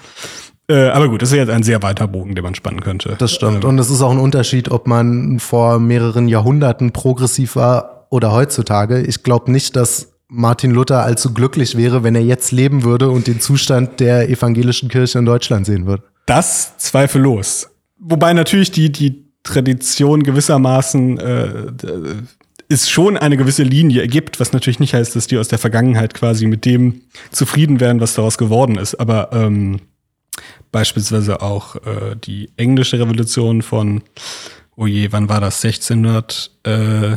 [0.68, 3.16] Äh, aber gut, das ist jetzt ein sehr weiter Bogen, den man spannen könnte.
[3.18, 3.64] Das stimmt.
[3.64, 3.70] Ähm.
[3.70, 9.02] Und es ist auch ein Unterschied, ob man vor mehreren Jahrhunderten progressiv war oder heutzutage.
[9.02, 13.26] Ich glaube nicht, dass Martin Luther allzu glücklich wäre, wenn er jetzt leben würde und
[13.26, 16.04] den Zustand der evangelischen Kirche in Deutschland sehen würde.
[16.26, 17.68] Das zweifellos.
[17.98, 21.66] Wobei natürlich die, die Tradition gewissermaßen äh,
[22.68, 26.14] ist schon eine gewisse Linie ergibt, was natürlich nicht heißt, dass die aus der Vergangenheit
[26.14, 28.94] quasi mit dem zufrieden wären, was daraus geworden ist.
[28.94, 29.80] Aber ähm,
[30.72, 34.02] beispielsweise auch äh, die englische Revolution von,
[34.76, 35.62] oh je, wann war das?
[35.64, 36.50] 1600?
[36.64, 37.16] Äh,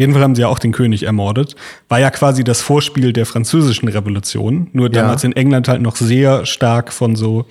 [0.00, 1.56] auf jeden Fall haben sie ja auch den König ermordet.
[1.90, 4.70] War ja quasi das Vorspiel der französischen Revolution.
[4.72, 5.28] Nur damals ja.
[5.28, 7.44] in England halt noch sehr stark von so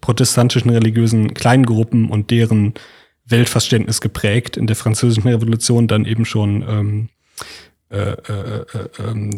[0.00, 2.74] protestantischen religiösen Kleingruppen und deren
[3.24, 4.56] Weltverständnis geprägt.
[4.56, 7.08] In der französischen Revolution dann eben schon ähm,
[7.90, 9.30] äh, äh, äh, ähm,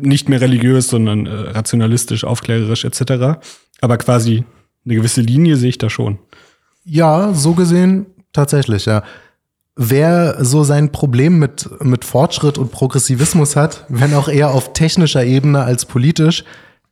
[0.00, 3.42] nicht mehr religiös, sondern äh, rationalistisch, aufklärerisch etc.
[3.82, 4.44] Aber quasi
[4.86, 6.18] eine gewisse Linie sehe ich da schon.
[6.82, 9.02] Ja, so gesehen tatsächlich, ja.
[9.82, 15.24] Wer so sein Problem mit, mit Fortschritt und Progressivismus hat, wenn auch eher auf technischer
[15.24, 16.44] Ebene als politisch,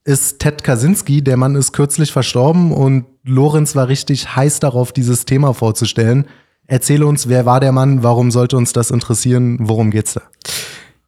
[0.05, 1.23] ist Ted Kaczynski.
[1.23, 6.29] Der Mann ist kürzlich verstorben und Lorenz war richtig heiß darauf, dieses Thema vorzustellen.
[6.67, 8.03] Erzähle uns, wer war der Mann?
[8.03, 9.59] Warum sollte uns das interessieren?
[9.61, 10.23] Worum geht's da?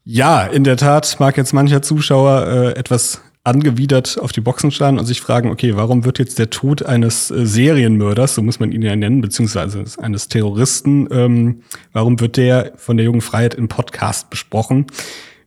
[0.04, 4.98] Ja, in der Tat mag jetzt mancher Zuschauer äh, etwas angewidert auf die Boxen starren
[4.98, 8.70] und sich fragen, okay, warum wird jetzt der Tod eines äh, Serienmörders, so muss man
[8.70, 13.68] ihn ja nennen, beziehungsweise eines Terroristen, ähm, warum wird der von der jungen Freiheit im
[13.68, 14.86] Podcast besprochen?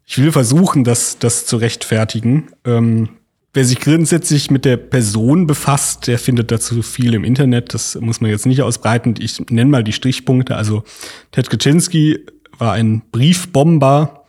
[0.05, 2.47] Ich will versuchen, das, das zu rechtfertigen.
[2.65, 3.09] Ähm,
[3.53, 7.73] wer sich grundsätzlich mit der Person befasst, der findet dazu viel im Internet.
[7.73, 9.15] Das muss man jetzt nicht ausbreiten.
[9.19, 10.55] Ich nenne mal die Strichpunkte.
[10.55, 10.83] Also
[11.31, 12.19] Ted Kaczynski
[12.57, 14.22] war ein Briefbomber,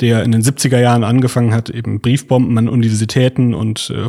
[0.00, 4.08] der in den 70er Jahren angefangen hat, eben Briefbomben an Universitäten und äh,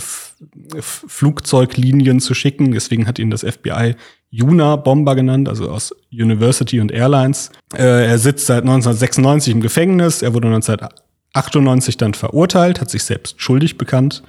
[0.79, 2.71] Flugzeuglinien zu schicken.
[2.71, 3.95] Deswegen hat ihn das FBI
[4.29, 7.51] Juna-Bomber genannt, also aus University und Airlines.
[7.73, 10.21] Äh, er sitzt seit 1996 im Gefängnis.
[10.21, 14.23] Er wurde 1998 dann verurteilt, hat sich selbst schuldig bekannt.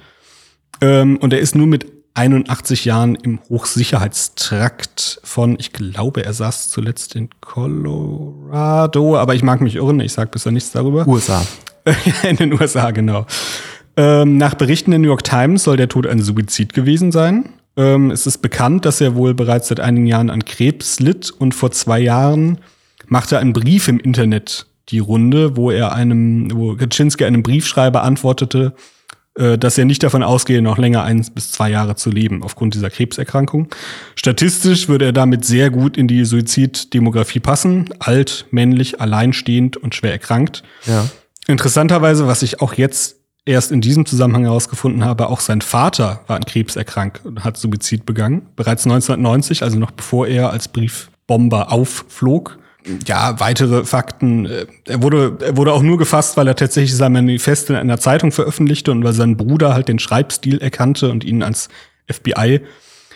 [0.81, 6.69] Ähm, und er ist nur mit 81 Jahren im Hochsicherheitstrakt von, ich glaube, er saß
[6.69, 11.07] zuletzt in Colorado, aber ich mag mich irren, ich sage bisher nichts darüber.
[11.07, 11.43] USA.
[12.23, 13.25] in den USA, genau.
[13.97, 17.49] Ähm, nach Berichten der New York Times soll der Tod ein Suizid gewesen sein.
[17.75, 21.55] Ähm, es ist bekannt, dass er wohl bereits seit einigen Jahren an Krebs litt und
[21.55, 22.59] vor zwei Jahren
[23.07, 28.73] machte ein Brief im Internet die Runde, wo er einem, wo Kaczynski einem Briefschreiber antwortete,
[29.35, 32.89] dass er nicht davon ausgehe, noch länger eins bis zwei Jahre zu leben aufgrund dieser
[32.89, 33.69] Krebserkrankung.
[34.15, 37.89] Statistisch würde er damit sehr gut in die Suiziddemografie passen.
[37.99, 40.63] Alt, männlich, alleinstehend und schwer erkrankt.
[40.85, 41.09] Ja.
[41.47, 46.37] Interessanterweise, was ich auch jetzt erst in diesem Zusammenhang herausgefunden habe, auch sein Vater war
[46.37, 48.47] an Krebs erkrankt und hat Suizid begangen.
[48.55, 52.57] Bereits 1990, also noch bevor er als Briefbomber aufflog
[53.05, 54.45] ja, weitere Fakten.
[54.45, 57.99] Äh, er wurde, er wurde auch nur gefasst, weil er tatsächlich sein Manifest in einer
[57.99, 61.69] Zeitung veröffentlichte und weil sein Bruder halt den Schreibstil erkannte und ihn als
[62.11, 62.61] FBI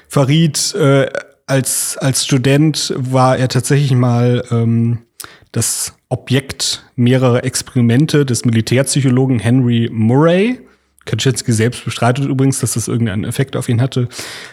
[0.07, 0.73] verriet.
[0.75, 1.09] Äh,
[1.45, 4.99] als, als Student war er tatsächlich mal ähm,
[5.51, 10.59] das Objekt mehrerer Experimente des Militärpsychologen Henry Murray.
[11.07, 14.07] Kaczynski selbst bestreitet übrigens, dass das irgendeinen Effekt auf ihn hatte.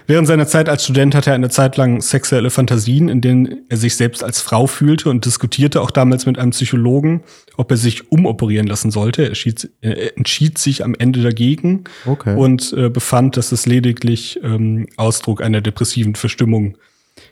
[0.07, 3.77] Während seiner Zeit als Student hatte er eine Zeit lang sexuelle Fantasien, in denen er
[3.77, 7.23] sich selbst als Frau fühlte und diskutierte auch damals mit einem Psychologen,
[7.57, 9.29] ob er sich umoperieren lassen sollte.
[9.29, 12.35] Er, schied, er entschied sich am Ende dagegen okay.
[12.35, 16.79] und äh, befand, dass es lediglich ähm, Ausdruck einer depressiven Verstimmung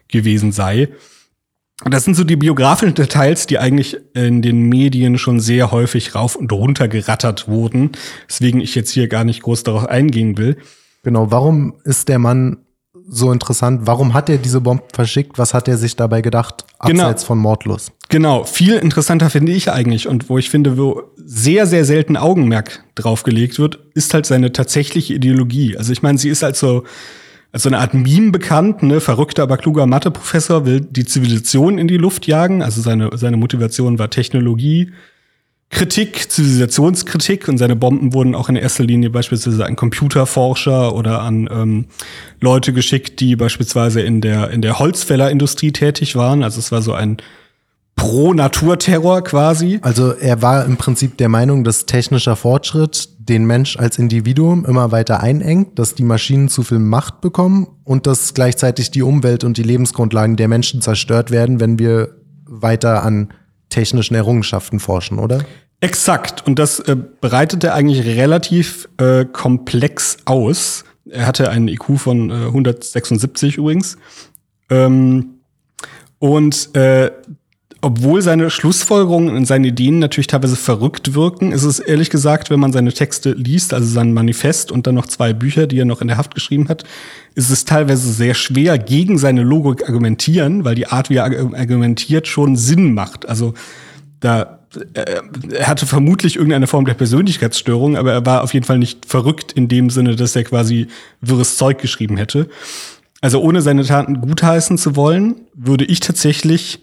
[0.09, 0.89] gewesen sei.
[1.91, 6.37] Das sind so die biografischen Details, die eigentlich in den Medien schon sehr häufig rauf
[6.37, 7.91] und runter gerattert wurden,
[8.29, 10.57] weswegen ich jetzt hier gar nicht groß darauf eingehen will.
[11.03, 12.59] Genau, warum ist der Mann
[13.09, 13.83] so interessant.
[13.85, 15.39] Warum hat er diese Bomben verschickt?
[15.39, 17.05] Was hat er sich dabei gedacht, Genau.
[17.05, 17.93] abseits von Mordlos?
[18.09, 22.85] Genau, viel interessanter finde ich eigentlich und wo ich finde, wo sehr, sehr selten Augenmerk
[22.95, 25.77] drauf gelegt wird, ist halt seine tatsächliche Ideologie.
[25.77, 26.85] Also ich meine, sie ist als so,
[27.53, 31.87] als so eine Art Meme bekannt, ne, verrückter, aber kluger Matheprofessor will die Zivilisation in
[31.87, 32.63] die Luft jagen.
[32.63, 34.91] Also seine, seine Motivation war Technologie,
[35.73, 41.49] Kritik, Zivilisationskritik und seine Bomben wurden auch in erster Linie beispielsweise an Computerforscher oder an
[41.51, 41.87] ähm,
[42.41, 46.43] Leute geschickt, die beispielsweise in der, in der Holzfällerindustrie tätig waren.
[46.43, 47.17] Also es war so ein
[47.97, 49.79] Pro-Naturterror quasi.
[49.83, 54.91] Also er war im Prinzip der Meinung, dass technischer Fortschritt den Mensch als Individuum immer
[54.91, 59.57] weiter einengt, dass die Maschinen zu viel Macht bekommen und dass gleichzeitig die Umwelt und
[59.57, 63.33] die Lebensgrundlagen der Menschen zerstört werden, wenn wir weiter an
[63.69, 65.45] technischen Errungenschaften forschen, oder?
[65.81, 66.47] Exakt.
[66.47, 70.85] Und das äh, bereitet er eigentlich relativ äh, komplex aus.
[71.09, 73.97] Er hatte einen IQ von äh, 176 übrigens.
[74.71, 75.41] Ähm,
[76.19, 77.11] und äh,
[77.85, 82.61] obwohl seine Schlussfolgerungen und seine Ideen natürlich teilweise verrückt wirken, ist es ehrlich gesagt, wenn
[82.61, 86.01] man seine Texte liest, also sein Manifest und dann noch zwei Bücher, die er noch
[86.01, 86.85] in der Haft geschrieben hat,
[87.35, 91.59] ist es teilweise sehr schwer, gegen seine Logik argumentieren, weil die Art, wie er arg-
[91.59, 93.29] argumentiert, schon Sinn macht.
[93.29, 93.53] Also
[94.21, 94.61] da
[94.95, 95.21] äh,
[95.53, 99.53] er hatte vermutlich irgendeine Form der Persönlichkeitsstörung, aber er war auf jeden Fall nicht verrückt
[99.53, 100.87] in dem Sinne, dass er quasi
[101.21, 102.49] wirres Zeug geschrieben hätte.
[103.21, 106.79] Also ohne seine Taten gutheißen zu wollen, würde ich tatsächlich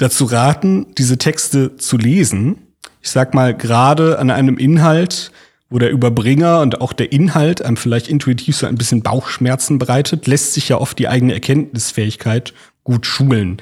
[0.00, 2.58] dazu raten, diese Texte zu lesen.
[3.02, 5.30] Ich sag mal, gerade an einem Inhalt,
[5.68, 10.26] wo der Überbringer und auch der Inhalt einem vielleicht intuitiv so ein bisschen Bauchschmerzen bereitet,
[10.26, 13.58] lässt sich ja oft die eigene Erkenntnisfähigkeit gut schulen.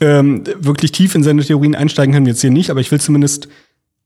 [0.00, 3.00] Ähm, wirklich tief in seine Theorien einsteigen können wir jetzt hier nicht, aber ich will
[3.00, 3.48] zumindest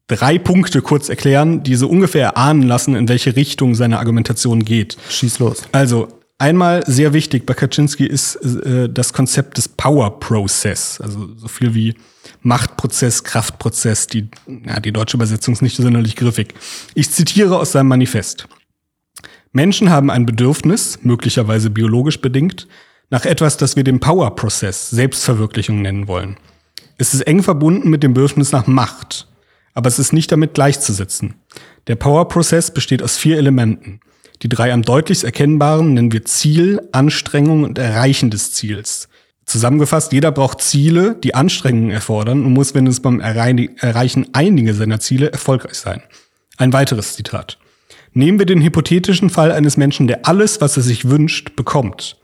[0.08, 4.96] drei Punkte kurz erklären, die so ungefähr erahnen lassen, in welche Richtung seine Argumentation geht.
[5.10, 5.62] Schieß los.
[5.72, 11.00] Also, einmal sehr wichtig bei Kaczynski ist äh, das Konzept des Power Process.
[11.00, 11.94] Also so viel wie
[12.42, 14.06] Machtprozess, Kraftprozess.
[14.06, 14.28] Die,
[14.66, 16.54] ja, die deutsche Übersetzung ist nicht sonderlich griffig.
[16.94, 18.48] Ich zitiere aus seinem Manifest.
[19.52, 22.68] Menschen haben ein Bedürfnis, möglicherweise biologisch bedingt,
[23.08, 26.36] nach etwas, das wir den Power Process, Selbstverwirklichung nennen wollen.
[26.98, 29.28] Es ist eng verbunden mit dem Bedürfnis nach Macht,
[29.74, 31.34] aber es ist nicht damit gleichzusetzen.
[31.86, 34.00] Der Power Process besteht aus vier Elementen.
[34.42, 39.08] Die drei am deutlichst erkennbaren nennen wir Ziel, Anstrengung und Erreichen des Ziels.
[39.46, 44.74] Zusammengefasst, jeder braucht Ziele, die Anstrengungen erfordern und muss, wenn es beim Errei- Erreichen einiger
[44.74, 46.02] seiner Ziele erfolgreich sein.
[46.56, 47.58] Ein weiteres Zitat.
[48.12, 52.16] Nehmen wir den hypothetischen Fall eines Menschen, der alles, was er sich wünscht, bekommt.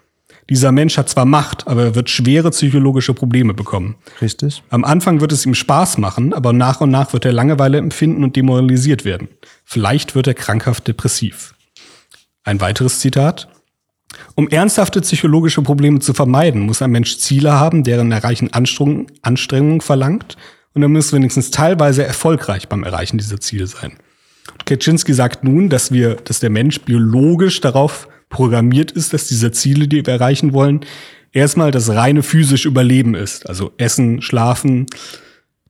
[0.51, 3.94] Dieser Mensch hat zwar Macht, aber er wird schwere psychologische Probleme bekommen.
[4.20, 4.62] Richtig?
[4.70, 8.25] Am Anfang wird es ihm Spaß machen, aber nach und nach wird er Langeweile empfinden
[8.25, 9.29] und demoralisiert werden.
[9.64, 11.51] Vielleicht wird er krankhaft depressiv.
[12.44, 13.48] Ein weiteres Zitat.
[14.35, 19.81] Um ernsthafte psychologische Probleme zu vermeiden, muss ein Mensch Ziele haben, deren Erreichen Anstrengung, Anstrengung
[19.81, 20.37] verlangt
[20.74, 23.92] und er muss wenigstens teilweise erfolgreich beim Erreichen dieser Ziele sein.
[24.64, 29.88] Kaczynski sagt nun, dass wir, dass der Mensch biologisch darauf programmiert ist, dass diese Ziele,
[29.88, 30.81] die wir erreichen wollen,
[31.33, 33.48] erstmal das reine physische Überleben ist.
[33.48, 34.87] Also Essen, Schlafen,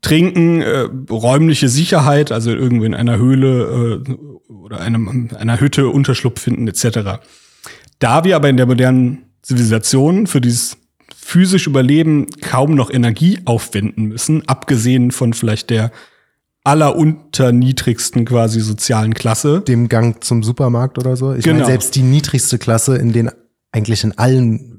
[0.03, 6.41] Trinken, äh, räumliche Sicherheit, also irgendwo in einer Höhle äh, oder einem, einer Hütte Unterschlupf
[6.41, 7.21] finden etc.
[7.99, 10.77] Da wir aber in der modernen Zivilisation für dieses
[11.17, 15.93] physische Überleben kaum noch Energie aufwenden müssen, abgesehen von vielleicht der
[16.65, 19.61] allerunterniedrigsten quasi sozialen Klasse.
[19.61, 21.33] Dem Gang zum Supermarkt oder so.
[21.33, 21.57] Ich Genau.
[21.57, 23.31] meine, selbst die niedrigste Klasse in den
[23.73, 24.72] eigentlich in allen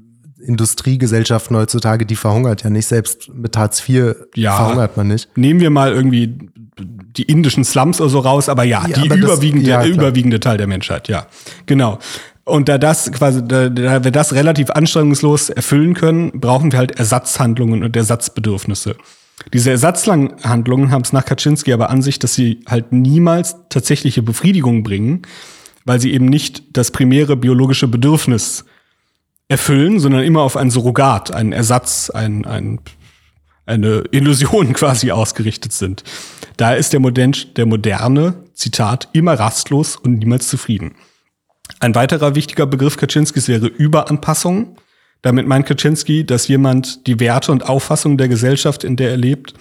[0.44, 2.86] Industriegesellschaften heutzutage, die verhungert ja nicht.
[2.86, 4.56] Selbst mit Hartz IV Ja.
[4.56, 5.28] verhungert man nicht.
[5.36, 6.36] Nehmen wir mal irgendwie
[6.78, 9.86] die indischen Slums oder so raus, aber ja, Ja, die aber das- überwiegende, ja, klar.
[9.94, 11.26] überwiegende Teil der Menschheit, ja.
[11.66, 11.98] Genau.
[12.44, 16.98] Und da das quasi, da, da wir das relativ anstrengungslos erfüllen können, brauchen wir halt
[16.98, 18.96] Ersatzhandlungen und Ersatzbedürfnisse.
[19.52, 24.82] Diese Ersatzhandlungen haben es nach Kaczynski aber an sich, dass sie halt niemals tatsächliche Befriedigung
[24.82, 25.22] bringen,
[25.86, 28.64] weil sie eben nicht das primäre biologische Bedürfnis
[29.54, 32.80] erfüllen, sondern immer auf ein Surrogat, einen Ersatz, ein, ein,
[33.66, 36.02] eine Illusion quasi ausgerichtet sind.
[36.56, 40.96] Da ist der, modern, der moderne, Zitat, immer rastlos und niemals zufrieden.
[41.78, 44.76] Ein weiterer wichtiger Begriff Kaczynskis wäre Überanpassung.
[45.22, 49.54] Damit meint Kaczynski, dass jemand die Werte und Auffassungen der Gesellschaft, in der er lebt,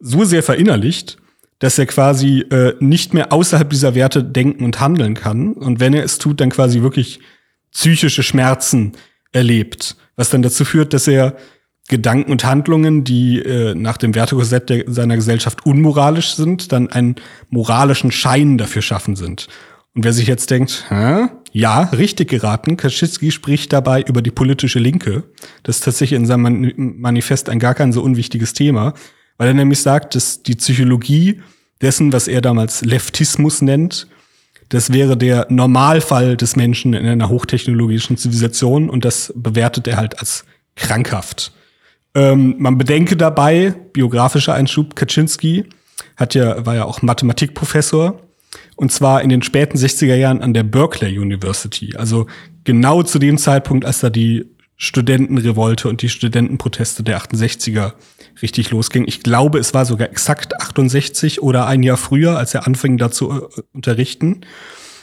[0.00, 1.18] so sehr verinnerlicht,
[1.60, 5.52] dass er quasi äh, nicht mehr außerhalb dieser Werte denken und handeln kann.
[5.52, 7.20] Und wenn er es tut, dann quasi wirklich
[7.70, 8.92] psychische Schmerzen
[9.32, 9.96] erlebt.
[10.16, 11.36] Was dann dazu führt, dass er
[11.88, 17.16] Gedanken und Handlungen, die äh, nach dem Wertekorsett seiner Gesellschaft unmoralisch sind, dann einen
[17.48, 19.46] moralischen Schein dafür schaffen sind.
[19.94, 21.28] Und wer sich jetzt denkt, Hä?
[21.52, 22.76] Ja, richtig geraten.
[22.76, 25.22] Kaczynski spricht dabei über die politische Linke.
[25.62, 28.92] Das ist tatsächlich in seinem Manifest ein gar kein so unwichtiges Thema,
[29.38, 31.40] weil er nämlich sagt, dass die Psychologie
[31.80, 34.06] dessen, was er damals Leftismus nennt,
[34.68, 40.18] das wäre der Normalfall des Menschen in einer hochtechnologischen Zivilisation und das bewertet er halt
[40.18, 41.52] als krankhaft.
[42.14, 45.64] Ähm, man bedenke dabei, biografischer Einschub, Kaczynski
[46.16, 48.20] hat ja, war ja auch Mathematikprofessor
[48.74, 51.94] und zwar in den späten 60er Jahren an der Berkeley University.
[51.96, 52.26] Also
[52.64, 57.92] genau zu dem Zeitpunkt, als da die Studentenrevolte und die Studentenproteste der 68er
[58.42, 59.04] richtig losging.
[59.06, 63.10] Ich glaube, es war sogar exakt 68 oder ein Jahr früher, als er anfing, da
[63.10, 64.42] zu äh, unterrichten.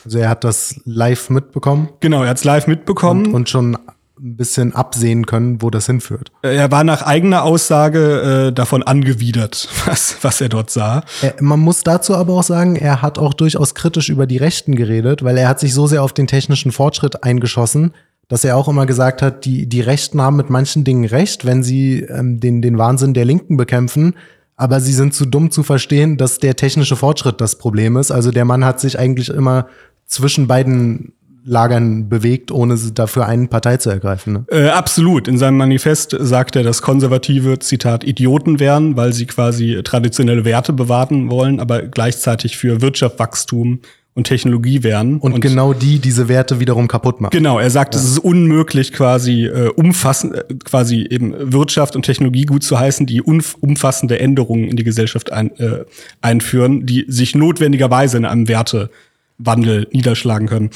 [0.05, 1.89] Also er hat das live mitbekommen?
[1.99, 3.27] Genau, er hat es live mitbekommen.
[3.27, 3.77] Und, und, schon
[4.23, 6.31] ein bisschen absehen können, wo das hinführt.
[6.43, 11.03] Er war nach eigener Aussage äh, davon angewidert, was, was er dort sah.
[11.21, 14.75] Er, man muss dazu aber auch sagen, er hat auch durchaus kritisch über die Rechten
[14.75, 17.93] geredet, weil er hat sich so sehr auf den technischen Fortschritt eingeschossen,
[18.33, 21.61] dass er auch immer gesagt hat, die, die Rechten haben mit manchen Dingen recht, wenn
[21.61, 24.15] sie ähm, den, den Wahnsinn der Linken bekämpfen.
[24.55, 28.09] Aber sie sind zu dumm zu verstehen, dass der technische Fortschritt das Problem ist.
[28.09, 29.67] Also der Mann hat sich eigentlich immer
[30.07, 31.13] zwischen beiden
[31.45, 34.33] Lagern bewegt, ohne dafür eine Partei zu ergreifen.
[34.33, 34.45] Ne?
[34.49, 35.27] Äh, absolut.
[35.27, 40.73] In seinem Manifest sagt er, dass Konservative, Zitat, Idioten wären, weil sie quasi traditionelle Werte
[40.73, 43.81] bewahren wollen, aber gleichzeitig für Wirtschaftswachstum
[44.15, 45.17] und Technologie wären.
[45.17, 47.31] Und, und, genau die diese Werte wiederum kaputt machen.
[47.31, 48.01] Genau, er sagt, ja.
[48.01, 53.05] es ist unmöglich, quasi äh, umfassend, äh, quasi eben Wirtschaft und Technologie gut zu heißen,
[53.05, 55.85] die umfassende Änderungen in die Gesellschaft ein, äh,
[56.21, 60.69] einführen, die sich notwendigerweise in einem Wertewandel niederschlagen können.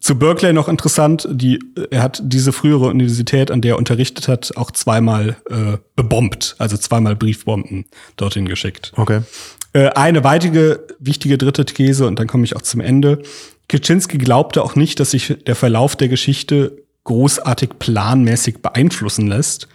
[0.00, 1.58] Zu Berkeley noch interessant, die,
[1.90, 6.78] er hat diese frühere Universität, an der er unterrichtet hat, auch zweimal äh, bebombt, also
[6.78, 7.84] zweimal Briefbomben
[8.16, 8.94] dorthin geschickt.
[8.96, 9.20] Okay.
[9.72, 13.22] Äh, eine weitere wichtige dritte These, und dann komme ich auch zum Ende.
[13.68, 19.68] Kaczynski glaubte auch nicht, dass sich der Verlauf der Geschichte großartig planmäßig beeinflussen lässt.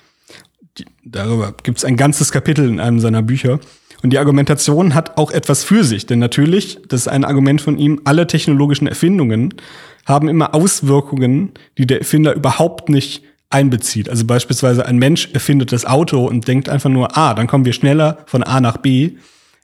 [0.77, 3.59] Die, darüber gibt es ein ganzes Kapitel in einem seiner Bücher.
[4.03, 7.77] Und die Argumentation hat auch etwas für sich, denn natürlich, das ist ein Argument von
[7.77, 9.53] ihm, alle technologischen Erfindungen
[10.05, 14.09] haben immer Auswirkungen, die der Erfinder überhaupt nicht einbezieht.
[14.09, 17.73] Also beispielsweise ein Mensch erfindet das Auto und denkt einfach nur, ah, dann kommen wir
[17.73, 19.11] schneller von A nach B.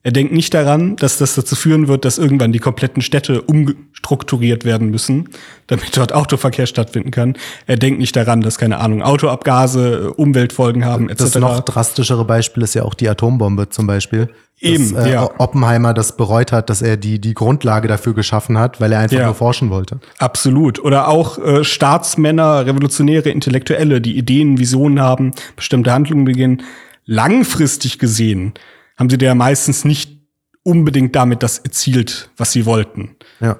[0.03, 4.65] Er denkt nicht daran, dass das dazu führen wird, dass irgendwann die kompletten Städte umstrukturiert
[4.65, 5.29] werden müssen,
[5.67, 7.35] damit dort Autoverkehr stattfinden kann.
[7.67, 11.19] Er denkt nicht daran, dass keine Ahnung Autoabgase Umweltfolgen haben etc.
[11.19, 14.29] Das noch drastischere Beispiel ist ja auch die Atombombe zum Beispiel.
[14.59, 15.29] Eben, dass, äh, ja.
[15.39, 19.17] Oppenheimer das bereut hat, dass er die die Grundlage dafür geschaffen hat, weil er einfach
[19.17, 19.25] ja.
[19.25, 19.99] nur forschen wollte.
[20.17, 20.83] Absolut.
[20.83, 26.63] Oder auch äh, Staatsmänner, Revolutionäre, Intellektuelle, die Ideen, Visionen haben, bestimmte Handlungen beginnen.
[27.05, 28.53] Langfristig gesehen
[28.97, 30.21] haben sie ja meistens nicht
[30.63, 33.15] unbedingt damit das erzielt, was sie wollten.
[33.39, 33.59] Ja.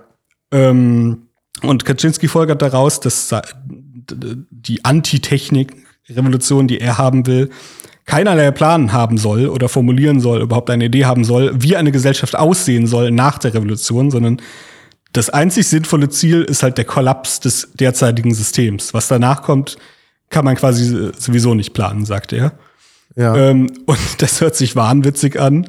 [0.51, 1.27] Ähm,
[1.63, 3.33] und Kaczynski folgert daraus, dass
[4.13, 7.49] die Antitechnik-Revolution, die er haben will,
[8.05, 12.35] keinerlei Plan haben soll oder formulieren soll, überhaupt eine Idee haben soll, wie eine Gesellschaft
[12.35, 14.41] aussehen soll nach der Revolution, sondern
[15.13, 18.93] das einzig sinnvolle Ziel ist halt der Kollaps des derzeitigen Systems.
[18.93, 19.77] Was danach kommt,
[20.29, 22.53] kann man quasi sowieso nicht planen, sagt er.
[23.15, 23.35] Ja.
[23.35, 25.67] Ähm, und das hört sich wahnwitzig an.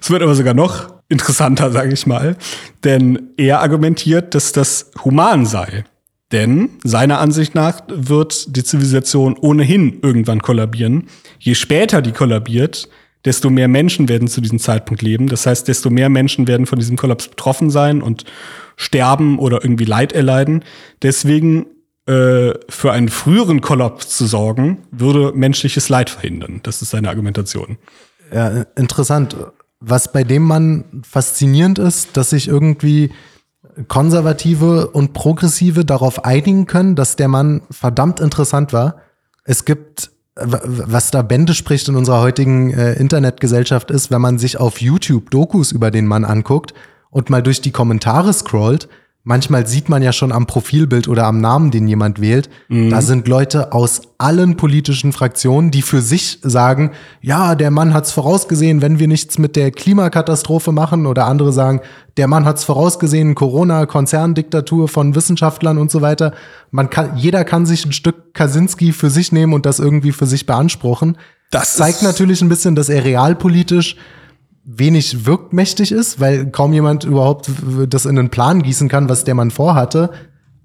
[0.00, 2.36] Es wird aber sogar noch interessanter, sage ich mal.
[2.82, 5.84] Denn er argumentiert, dass das human sei.
[6.32, 11.08] Denn seiner Ansicht nach wird die Zivilisation ohnehin irgendwann kollabieren.
[11.38, 12.88] Je später die kollabiert,
[13.24, 15.28] desto mehr Menschen werden zu diesem Zeitpunkt leben.
[15.28, 18.24] Das heißt, desto mehr Menschen werden von diesem Kollaps betroffen sein und
[18.76, 20.64] sterben oder irgendwie Leid erleiden.
[21.02, 21.66] Deswegen
[22.06, 26.60] äh, für einen früheren Kollaps zu sorgen, würde menschliches Leid verhindern.
[26.62, 27.78] Das ist seine Argumentation.
[28.32, 29.36] Ja, interessant.
[29.80, 33.10] Was bei dem Mann faszinierend ist, dass sich irgendwie
[33.88, 38.96] Konservative und Progressive darauf einigen können, dass der Mann verdammt interessant war.
[39.44, 44.58] Es gibt, was da Bände spricht in unserer heutigen äh, Internetgesellschaft ist, wenn man sich
[44.58, 46.74] auf YouTube Dokus über den Mann anguckt
[47.10, 48.88] und mal durch die Kommentare scrollt,
[49.24, 52.90] manchmal sieht man ja schon am Profilbild oder am Namen, den jemand wählt, mhm.
[52.90, 58.12] da sind Leute aus allen politischen Fraktionen, die für sich sagen, ja, der Mann hat's
[58.12, 61.80] vorausgesehen, wenn wir nichts mit der Klimakatastrophe machen oder andere sagen,
[62.18, 66.34] der Mann hat's vorausgesehen, Corona, Konzerndiktatur von Wissenschaftlern und so weiter.
[66.70, 70.26] Man kann, jeder kann sich ein Stück Kaczynski für sich nehmen und das irgendwie für
[70.26, 71.16] sich beanspruchen.
[71.50, 73.96] Das zeigt natürlich ein bisschen, dass er realpolitisch
[74.64, 77.50] wenig wirkmächtig ist, weil kaum jemand überhaupt
[77.88, 80.10] das in einen Plan gießen kann, was der Mann vorhatte.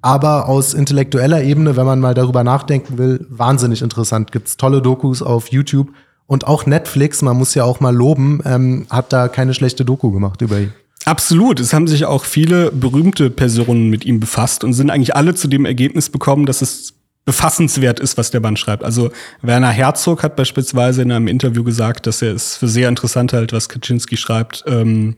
[0.02, 4.32] Aber aus intellektueller Ebene, wenn man mal darüber nachdenken will, wahnsinnig interessant.
[4.32, 5.90] Gibt's tolle Dokus auf YouTube
[6.26, 10.12] und auch Netflix, man muss ja auch mal loben, ähm, hat da keine schlechte Doku
[10.12, 10.74] gemacht über ihn.
[11.06, 11.60] Absolut.
[11.60, 15.48] Es haben sich auch viele berühmte Personen mit ihm befasst und sind eigentlich alle zu
[15.48, 16.94] dem Ergebnis bekommen, dass es
[17.30, 18.84] befassenswert ist, was der Band schreibt.
[18.84, 19.12] Also
[19.44, 23.54] Werner Herzog hat beispielsweise in einem Interview gesagt, dass er es für sehr interessant hält,
[23.54, 24.64] was Kaczynski schreibt.
[24.66, 25.16] Ähm,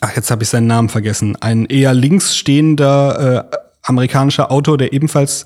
[0.00, 1.36] ach, jetzt habe ich seinen Namen vergessen.
[1.36, 5.44] Ein eher links stehender äh, amerikanischer Autor, der ebenfalls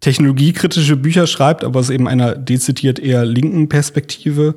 [0.00, 4.56] technologiekritische Bücher schreibt, aber aus eben einer dezidiert eher linken Perspektive.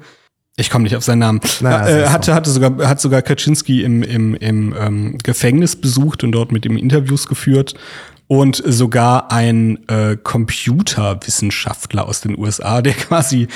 [0.58, 1.42] Ich komme nicht auf seinen Namen.
[1.60, 6.32] Naja, äh, hatte, hatte sogar, hat sogar Kaczynski im, im, im ähm, Gefängnis besucht und
[6.32, 7.76] dort mit ihm Interviews geführt
[8.28, 13.48] und sogar ein äh, Computerwissenschaftler aus den USA, der quasi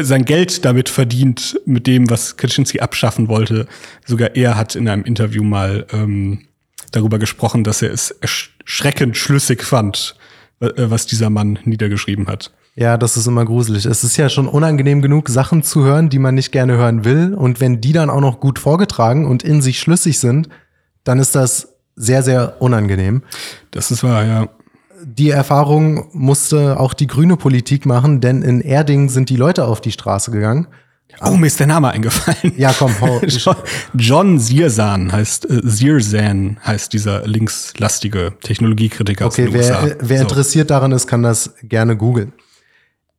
[0.00, 3.66] sein Geld damit verdient, mit dem, was Kaczynski abschaffen wollte.
[4.06, 6.46] Sogar er hat in einem Interview mal ähm,
[6.92, 10.14] darüber gesprochen, dass er es erschreckend schlüssig fand,
[10.60, 12.52] äh, was dieser Mann niedergeschrieben hat.
[12.76, 13.86] Ja, das ist immer gruselig.
[13.86, 17.34] Es ist ja schon unangenehm genug, Sachen zu hören, die man nicht gerne hören will.
[17.34, 20.48] Und wenn die dann auch noch gut vorgetragen und in sich schlüssig sind,
[21.02, 23.22] dann ist das sehr, sehr unangenehm.
[23.70, 24.48] Das ist wahr, ja.
[25.04, 29.80] Die Erfahrung musste auch die grüne Politik machen, denn in Erding sind die Leute auf
[29.80, 30.66] die Straße gegangen.
[31.20, 32.54] Oh, mir ist der Name eingefallen.
[32.56, 33.20] Ja, komm, hau.
[33.26, 33.56] John,
[33.94, 40.22] John Sirsan heißt, äh, Sirsan heißt dieser linkslastige Technologiekritiker okay, wer, wer so.
[40.22, 42.32] interessiert daran ist, kann das gerne googeln.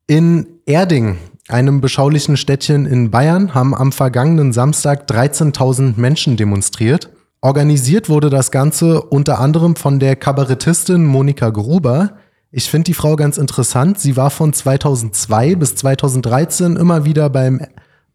[0.08, 1.18] In Erding,
[1.50, 7.10] einem beschaulichen Städtchen in Bayern, haben am vergangenen Samstag 13.000 Menschen demonstriert.
[7.42, 12.18] Organisiert wurde das Ganze unter anderem von der Kabarettistin Monika Gruber.
[12.52, 13.98] Ich finde die Frau ganz interessant.
[13.98, 17.62] Sie war von 2002 bis 2013 immer wieder beim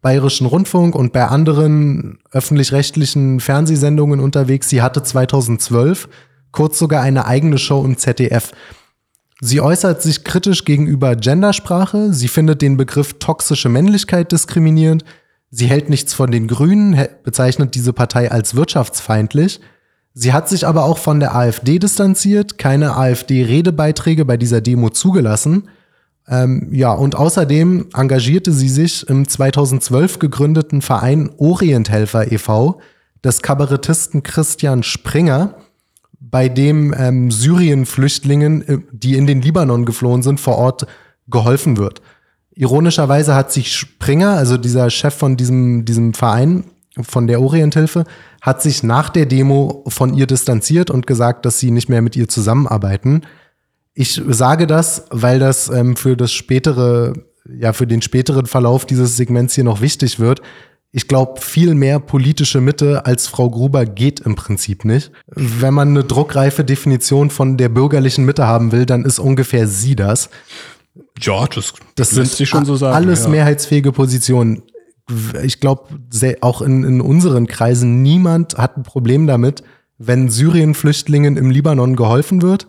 [0.02, 4.68] Bayerischen Rundfunk und bei anderen öffentlich-rechtlichen Fernsehsendungen unterwegs.
[4.68, 6.10] Sie hatte 2012
[6.52, 8.52] kurz sogar eine eigene Show im ZDF.
[9.40, 12.12] Sie äußert sich kritisch gegenüber Gendersprache.
[12.12, 15.02] Sie findet den Begriff toxische Männlichkeit diskriminierend.
[15.56, 19.60] Sie hält nichts von den Grünen, bezeichnet diese Partei als wirtschaftsfeindlich.
[20.12, 25.68] Sie hat sich aber auch von der AfD distanziert, keine AfD-Redebeiträge bei dieser Demo zugelassen.
[26.26, 32.80] Ähm, ja, und außerdem engagierte sie sich im 2012 gegründeten Verein Orienthelfer e.V.
[33.22, 35.54] des Kabarettisten Christian Springer,
[36.18, 40.88] bei dem ähm, Syrien-Flüchtlingen, äh, die in den Libanon geflohen sind, vor Ort
[41.28, 42.02] geholfen wird.
[42.54, 46.64] Ironischerweise hat sich Springer, also dieser Chef von diesem, diesem Verein,
[47.02, 48.04] von der Orienthilfe,
[48.40, 52.14] hat sich nach der Demo von ihr distanziert und gesagt, dass sie nicht mehr mit
[52.14, 53.22] ihr zusammenarbeiten.
[53.94, 57.14] Ich sage das, weil das ähm, für das spätere,
[57.48, 60.40] ja, für den späteren Verlauf dieses Segments hier noch wichtig wird.
[60.92, 65.10] Ich glaube, viel mehr politische Mitte als Frau Gruber geht im Prinzip nicht.
[65.26, 69.96] Wenn man eine druckreife Definition von der bürgerlichen Mitte haben will, dann ist ungefähr sie
[69.96, 70.30] das.
[71.20, 72.94] Ja, das, das sind sich schon so sagen.
[72.94, 73.30] Alles ja.
[73.30, 74.62] mehrheitsfähige Positionen.
[75.42, 75.88] Ich glaube,
[76.40, 79.62] auch in, in unseren Kreisen niemand hat ein Problem damit,
[79.98, 82.66] wenn Syrien-Flüchtlingen im Libanon geholfen wird.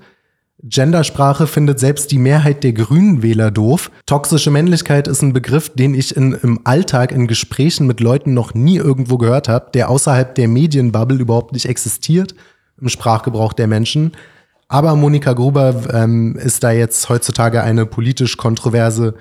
[0.64, 3.92] Gendersprache findet selbst die Mehrheit der Grünen Wähler doof.
[4.06, 8.54] Toxische Männlichkeit ist ein Begriff, den ich in, im Alltag in Gesprächen mit Leuten noch
[8.54, 12.34] nie irgendwo gehört habe, der außerhalb der Medienbubble überhaupt nicht existiert
[12.82, 14.14] im Sprachgebrauch der Menschen.
[14.68, 19.16] Aber Monika Gruber ähm, ist da jetzt heutzutage eine politisch kontroverse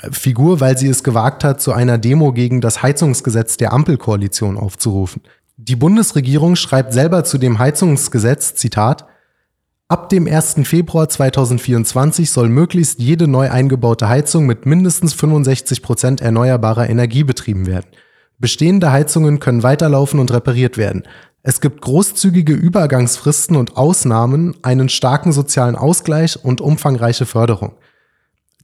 [0.00, 4.56] äh, Figur, weil sie es gewagt hat, zu einer Demo gegen das Heizungsgesetz der Ampelkoalition
[4.58, 5.22] aufzurufen.
[5.56, 9.06] Die Bundesregierung schreibt selber zu dem Heizungsgesetz, Zitat,
[9.86, 10.56] Ab dem 1.
[10.64, 17.66] Februar 2024 soll möglichst jede neu eingebaute Heizung mit mindestens 65 Prozent erneuerbarer Energie betrieben
[17.66, 17.86] werden.
[18.38, 21.04] Bestehende Heizungen können weiterlaufen und repariert werden.
[21.46, 27.74] Es gibt großzügige Übergangsfristen und Ausnahmen, einen starken sozialen Ausgleich und umfangreiche Förderung.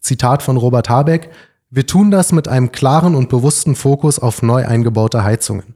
[0.01, 1.29] Zitat von Robert Habeck,
[1.69, 5.75] wir tun das mit einem klaren und bewussten Fokus auf neu eingebaute Heizungen.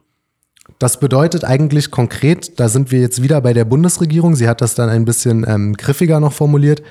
[0.79, 4.75] Das bedeutet eigentlich konkret, da sind wir jetzt wieder bei der Bundesregierung, sie hat das
[4.75, 6.83] dann ein bisschen ähm, griffiger noch formuliert.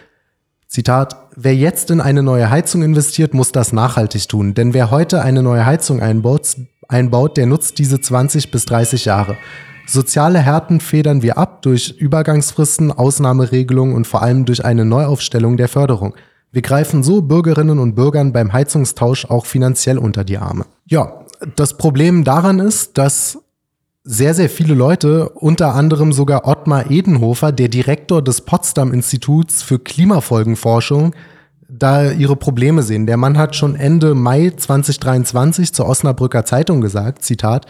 [0.67, 5.23] Zitat, wer jetzt in eine neue Heizung investiert, muss das nachhaltig tun, denn wer heute
[5.23, 6.55] eine neue Heizung einbaut,
[6.87, 9.37] einbaut der nutzt diese 20 bis 30 Jahre.
[9.85, 15.67] Soziale Härten federn wir ab durch Übergangsfristen, Ausnahmeregelungen und vor allem durch eine Neuaufstellung der
[15.67, 16.15] Förderung.
[16.51, 20.65] Wir greifen so Bürgerinnen und Bürgern beim Heizungstausch auch finanziell unter die Arme.
[20.85, 21.25] Ja,
[21.55, 23.39] das Problem daran ist, dass
[24.03, 29.79] sehr, sehr viele Leute, unter anderem sogar Ottmar Edenhofer, der Direktor des Potsdam Instituts für
[29.79, 31.15] Klimafolgenforschung,
[31.69, 33.07] da ihre Probleme sehen.
[33.07, 37.65] Der Mann hat schon Ende Mai 2023 zur Osnabrücker Zeitung gesagt, Zitat,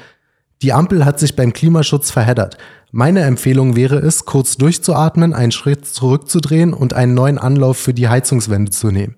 [0.64, 2.58] die Ampel hat sich beim Klimaschutz verheddert.
[2.92, 8.08] Meine Empfehlung wäre es, kurz durchzuatmen, einen Schritt zurückzudrehen und einen neuen Anlauf für die
[8.08, 9.18] Heizungswende zu nehmen.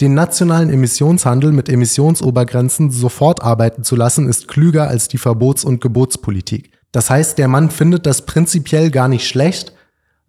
[0.00, 5.80] Den nationalen Emissionshandel mit Emissionsobergrenzen sofort arbeiten zu lassen, ist klüger als die Verbots- und
[5.80, 6.70] Gebotspolitik.
[6.92, 9.72] Das heißt, der Mann findet das prinzipiell gar nicht schlecht,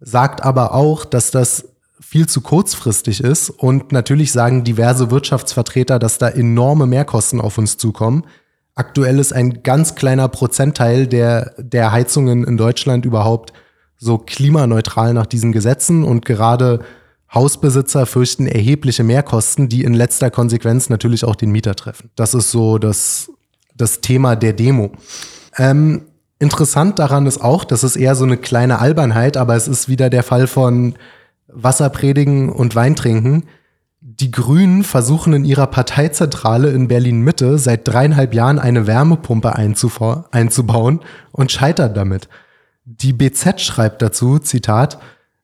[0.00, 1.68] sagt aber auch, dass das
[2.00, 7.76] viel zu kurzfristig ist und natürlich sagen diverse Wirtschaftsvertreter, dass da enorme Mehrkosten auf uns
[7.76, 8.24] zukommen.
[8.74, 13.52] Aktuell ist ein ganz kleiner Prozentteil der, der Heizungen in Deutschland überhaupt
[13.96, 16.80] so klimaneutral nach diesen Gesetzen und gerade
[17.32, 22.10] Hausbesitzer fürchten erhebliche Mehrkosten, die in letzter Konsequenz natürlich auch den Mieter treffen.
[22.16, 23.30] Das ist so das,
[23.76, 24.90] das Thema der Demo.
[25.56, 26.02] Ähm,
[26.40, 30.10] interessant daran ist auch, das ist eher so eine kleine Albernheit, aber es ist wieder
[30.10, 30.94] der Fall von
[31.46, 33.44] Wasser predigen und Wein trinken.
[34.20, 41.00] Die Grünen versuchen in ihrer Parteizentrale in Berlin Mitte seit dreieinhalb Jahren eine Wärmepumpe einzubauen
[41.32, 42.28] und scheitern damit.
[42.84, 44.98] Die BZ schreibt dazu, Zitat,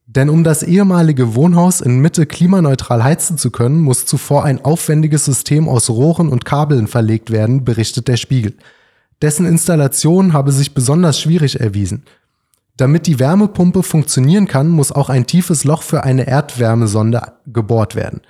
[0.05, 5.25] denn um das ehemalige Wohnhaus in Mitte klimaneutral heizen zu können, muss zuvor ein aufwendiges
[5.25, 8.53] System aus Rohren und Kabeln verlegt werden, berichtet der Spiegel.
[9.23, 12.05] Dessen Installation habe sich besonders schwierig erwiesen.
[12.77, 18.21] Damit die Wärmepumpe funktionieren kann, muss auch ein tiefes Loch für eine Erdwärmesonde gebohrt werden.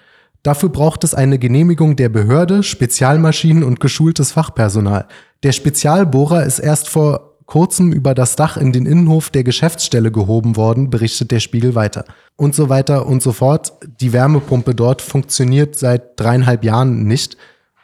[0.47, 5.07] Dafür braucht es eine Genehmigung der Behörde, Spezialmaschinen und geschultes Fachpersonal.
[5.43, 10.55] Der Spezialbohrer ist erst vor kurzem über das Dach in den Innenhof der Geschäftsstelle gehoben
[10.55, 12.05] worden, berichtet der Spiegel weiter.
[12.37, 13.73] Und so weiter und so fort.
[14.01, 17.37] Die Wärmepumpe dort funktioniert seit dreieinhalb Jahren nicht.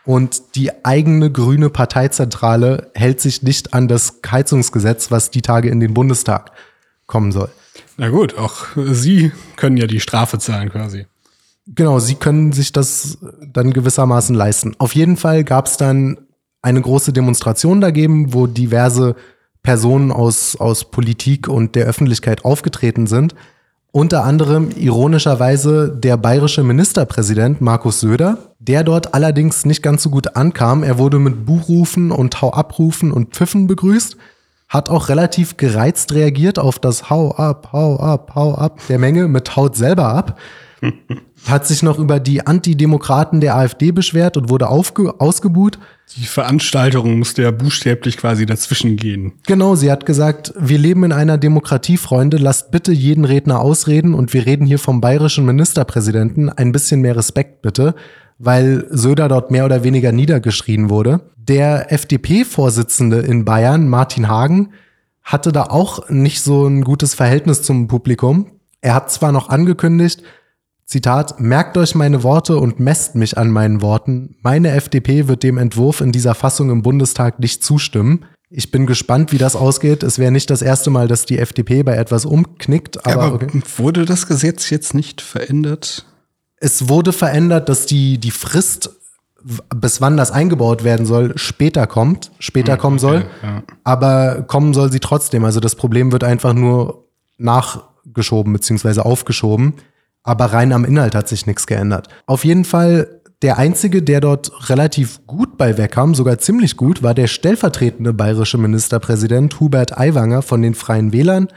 [0.04, 5.80] Und die eigene grüne Parteizentrale hält sich nicht an das Heizungsgesetz, was die Tage in
[5.80, 6.52] den Bundestag
[7.08, 7.48] kommen soll.
[7.96, 11.06] Na gut, auch Sie können ja die Strafe zahlen quasi.
[11.66, 13.18] Genau, Sie können sich das
[13.52, 14.74] dann gewissermaßen leisten.
[14.78, 16.18] Auf jeden Fall gab es dann
[16.60, 19.14] eine große Demonstration dagegen, wo diverse
[19.62, 23.34] Personen aus, aus Politik und der Öffentlichkeit aufgetreten sind.
[23.92, 30.34] Unter anderem ironischerweise der bayerische Ministerpräsident Markus Söder, der dort allerdings nicht ganz so gut
[30.34, 30.82] ankam.
[30.82, 34.16] Er wurde mit Buchrufen und Hau-Abrufen und Pfiffen begrüßt,
[34.68, 39.28] hat auch relativ gereizt reagiert auf das Hau ab, Hau ab, Hau ab der Menge
[39.28, 40.38] mit Haut selber ab.
[41.47, 45.78] hat sich noch über die Antidemokraten der AfD beschwert und wurde ausgebuht.
[46.16, 49.32] Die Veranstaltung musste ja buchstäblich quasi dazwischen gehen.
[49.47, 54.14] Genau, sie hat gesagt, wir leben in einer Demokratie, Freunde, lasst bitte jeden Redner ausreden
[54.14, 56.49] und wir reden hier vom bayerischen Ministerpräsidenten.
[56.49, 57.95] Ein bisschen mehr Respekt bitte,
[58.38, 61.20] weil Söder dort mehr oder weniger niedergeschrien wurde.
[61.36, 64.70] Der FDP-Vorsitzende in Bayern, Martin Hagen,
[65.22, 68.47] hatte da auch nicht so ein gutes Verhältnis zum Publikum.
[68.80, 70.22] Er hat zwar noch angekündigt,
[70.93, 74.36] Zitat, merkt euch meine Worte und messt mich an meinen Worten.
[74.43, 78.26] Meine FDP wird dem Entwurf in dieser Fassung im Bundestag nicht zustimmen.
[78.51, 80.03] Ich bin gespannt, wie das ausgeht.
[80.03, 83.07] Es wäre nicht das erste Mal, dass die FDP bei etwas umknickt.
[83.07, 83.62] Aber, aber okay.
[83.78, 86.05] wurde das Gesetz jetzt nicht verändert?
[86.59, 88.90] Es wurde verändert, dass die, die Frist,
[89.74, 93.24] bis wann das eingebaut werden soll, später kommt, später hm, kommen okay, soll.
[93.43, 93.62] Ja.
[93.82, 95.47] Aber kommen soll sie trotzdem.
[95.47, 99.72] Also das Problem wird einfach nur nachgeschoben beziehungsweise aufgeschoben
[100.23, 102.09] aber rein am Inhalt hat sich nichts geändert.
[102.27, 107.12] Auf jeden Fall der einzige, der dort relativ gut bei wegkam, sogar ziemlich gut, war
[107.12, 111.49] der stellvertretende bayerische Ministerpräsident Hubert Aiwanger von den Freien Wählern.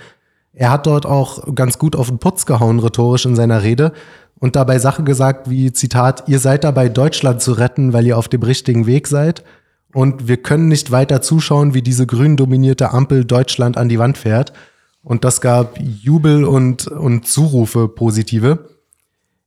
[0.54, 3.92] Er hat dort auch ganz gut auf den Putz gehauen, rhetorisch in seiner Rede
[4.40, 8.28] und dabei Sachen gesagt wie, Zitat, ihr seid dabei, Deutschland zu retten, weil ihr auf
[8.28, 9.44] dem richtigen Weg seid.
[9.94, 14.18] Und wir können nicht weiter zuschauen, wie diese grün dominierte Ampel Deutschland an die Wand
[14.18, 14.52] fährt.
[15.06, 18.70] Und das gab Jubel und, und Zurufe positive.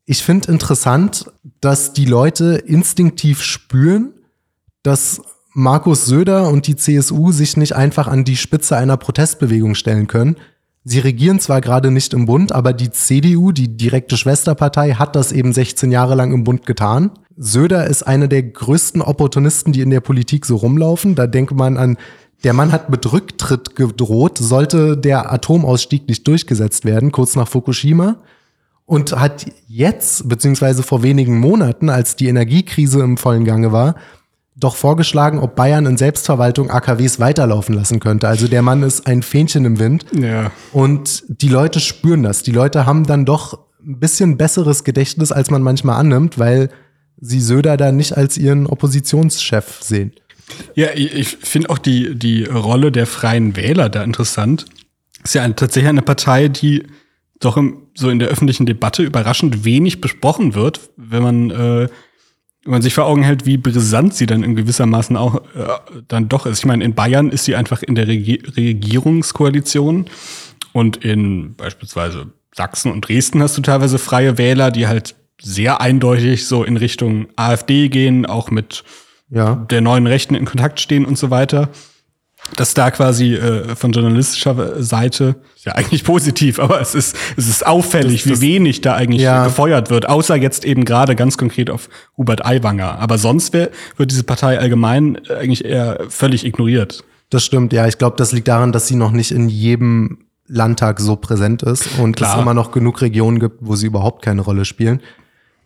[0.06, 4.12] Ich finde interessant, dass die Leute instinktiv spüren,
[4.84, 5.20] dass
[5.52, 10.36] Markus Söder und die CSU sich nicht einfach an die Spitze einer Protestbewegung stellen können.
[10.84, 15.32] Sie regieren zwar gerade nicht im Bund, aber die CDU, die direkte Schwesterpartei, hat das
[15.32, 17.10] eben 16 Jahre lang im Bund getan.
[17.36, 21.16] Söder ist einer der größten Opportunisten, die in der Politik so rumlaufen.
[21.16, 21.98] Da denkt man an
[22.44, 28.16] der Mann hat mit Rücktritt gedroht, sollte der Atomausstieg nicht durchgesetzt werden, kurz nach Fukushima.
[28.86, 33.96] Und hat jetzt, beziehungsweise vor wenigen Monaten, als die Energiekrise im vollen Gange war,
[34.56, 38.28] doch vorgeschlagen, ob Bayern in Selbstverwaltung AKWs weiterlaufen lassen könnte.
[38.28, 40.06] Also der Mann ist ein Fähnchen im Wind.
[40.18, 40.50] Ja.
[40.72, 42.42] Und die Leute spüren das.
[42.42, 46.70] Die Leute haben dann doch ein bisschen besseres Gedächtnis, als man manchmal annimmt, weil
[47.20, 50.12] sie Söder da nicht als ihren Oppositionschef sehen.
[50.74, 54.66] Ja, ich finde auch die, die Rolle der Freien Wähler da interessant.
[55.24, 56.84] Ist ja ein, tatsächlich eine Partei, die
[57.40, 61.88] doch im, so in der öffentlichen Debatte überraschend wenig besprochen wird, wenn man, äh,
[62.64, 66.28] wenn man sich vor Augen hält, wie brisant sie dann in gewissermaßen auch äh, dann
[66.28, 66.60] doch ist.
[66.60, 70.06] Ich meine, in Bayern ist sie einfach in der Regi Regierungskoalition
[70.72, 76.46] und in beispielsweise Sachsen und Dresden hast du teilweise freie Wähler, die halt sehr eindeutig
[76.46, 78.82] so in Richtung AfD gehen, auch mit
[79.30, 79.54] ja.
[79.70, 81.68] der neuen Rechten in Kontakt stehen und so weiter.
[82.56, 87.66] dass da quasi äh, von journalistischer Seite ja eigentlich positiv, aber es ist es ist
[87.66, 89.44] auffällig, Das- das- wie wenig da eigentlich Ja.
[89.44, 93.00] gefeuert wird, außer jetzt eben gerade ganz konkret auf Hubert Aiwanger.
[93.00, 97.04] Aber sonst wär, wird diese Partei allgemein eigentlich eher völlig ignoriert.
[97.28, 97.86] Das stimmt, ja.
[97.86, 101.98] Ich glaube, das liegt daran, dass sie noch nicht in jedem Landtag so präsent ist
[101.98, 102.36] und Klar.
[102.36, 105.00] es immer noch genug Regionen gibt, wo sie überhaupt keine Rolle spielen.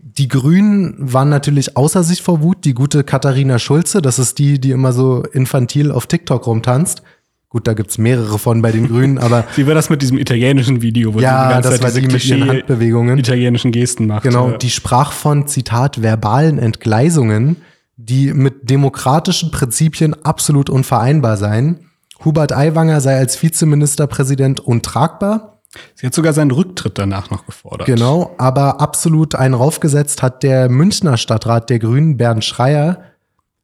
[0.05, 2.65] Die Grünen waren natürlich außer sich vor Wut.
[2.65, 7.03] Die gute Katharina Schulze, das ist die, die immer so infantil auf TikTok rumtanzt.
[7.49, 10.83] Gut, da gibt's mehrere von bei den Grünen, aber Wie war das mit diesem italienischen
[10.83, 13.19] Video, wo Ja, sie die ganze das Zeit war diese die mit ihren Handbewegungen.
[13.19, 14.25] italienischen Gesten macht?
[14.25, 17.57] Genau, die sprach von, Zitat, verbalen Entgleisungen,
[17.97, 21.91] die mit demokratischen Prinzipien absolut unvereinbar seien.
[22.25, 25.52] Hubert Aiwanger sei als Vizeministerpräsident untragbar.
[25.95, 27.87] Sie hat sogar seinen Rücktritt danach noch gefordert.
[27.87, 33.03] Genau, aber absolut einen raufgesetzt hat der Münchner Stadtrat der Grünen, Bernd Schreier.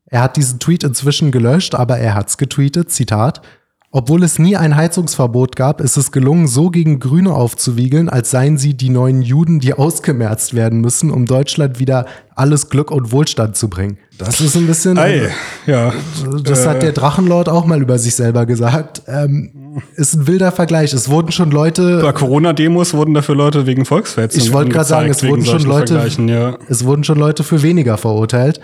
[0.07, 3.43] Er hat diesen Tweet inzwischen gelöscht, aber er hat's getweetet, Zitat.
[3.91, 8.59] Obwohl es nie ein Heizungsverbot gab, ist es gelungen, so gegen Grüne aufzuwiegeln, als seien
[8.59, 12.05] sie die neuen Juden, die ausgemerzt werden müssen, um Deutschland wieder
[12.35, 13.97] alles Glück und Wohlstand zu bringen.
[14.19, 14.99] Das ist ein bisschen.
[14.99, 15.31] Ei,
[15.67, 15.95] ja.
[16.43, 19.03] Das hat Äh, der Drachenlord auch mal über sich selber gesagt.
[19.07, 19.53] Ähm,
[19.97, 20.93] ist ein wilder Vergleich.
[20.93, 22.01] Es wurden schon Leute.
[22.03, 26.07] Bei Corona-Demos wurden dafür Leute wegen Volksverhetzung Ich wollte gerade sagen, es wurden schon Leute,
[26.27, 26.59] Ja.
[26.69, 28.61] es wurden schon Leute für weniger verurteilt.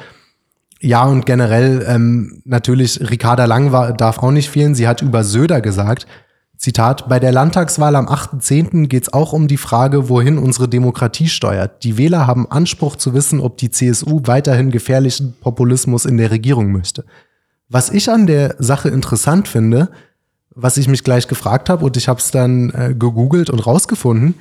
[0.80, 4.74] Ja, und generell ähm, natürlich, Ricarda Lang war, darf auch nicht fehlen.
[4.74, 6.06] Sie hat über Söder gesagt,
[6.56, 8.86] Zitat, bei der Landtagswahl am 8.10.
[8.86, 11.82] geht es auch um die Frage, wohin unsere Demokratie steuert.
[11.84, 16.70] Die Wähler haben Anspruch zu wissen, ob die CSU weiterhin gefährlichen Populismus in der Regierung
[16.70, 17.04] möchte.
[17.68, 19.88] Was ich an der Sache interessant finde,
[20.54, 24.34] was ich mich gleich gefragt habe und ich habe es dann äh, gegoogelt und rausgefunden,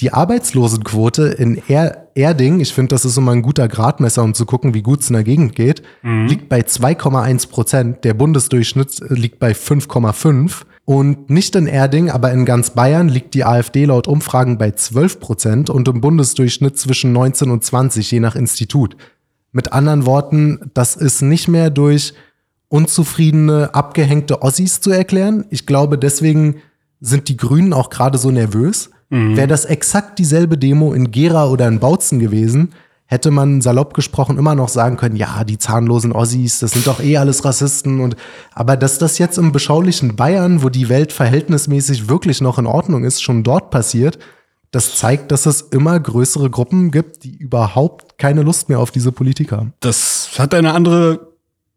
[0.00, 4.44] die Arbeitslosenquote in er Erding, ich finde, das ist immer ein guter Gradmesser, um zu
[4.44, 8.04] gucken, wie gut es in der Gegend geht, liegt bei 2,1 Prozent.
[8.04, 10.62] Der Bundesdurchschnitt äh, liegt bei 5,5.
[10.84, 15.20] Und nicht in Erding, aber in ganz Bayern liegt die AfD laut Umfragen bei 12
[15.20, 18.96] Prozent und im Bundesdurchschnitt zwischen 19 und 20, je nach Institut.
[19.52, 22.14] Mit anderen Worten, das ist nicht mehr durch
[22.72, 25.44] unzufriedene, abgehängte Ossis zu erklären.
[25.50, 26.56] Ich glaube, deswegen
[27.00, 28.90] sind die Grünen auch gerade so nervös.
[29.10, 32.70] Wäre das exakt dieselbe Demo in Gera oder in Bautzen gewesen,
[33.04, 36.98] hätte man salopp gesprochen immer noch sagen können, ja, die zahnlosen Ossis, das sind doch
[36.98, 38.16] eh alles Rassisten und
[38.54, 43.04] aber dass das jetzt im beschaulichen Bayern, wo die Welt verhältnismäßig wirklich noch in Ordnung
[43.04, 44.18] ist, schon dort passiert,
[44.70, 49.12] das zeigt, dass es immer größere Gruppen gibt, die überhaupt keine Lust mehr auf diese
[49.12, 49.74] Politik haben.
[49.80, 51.31] Das hat eine andere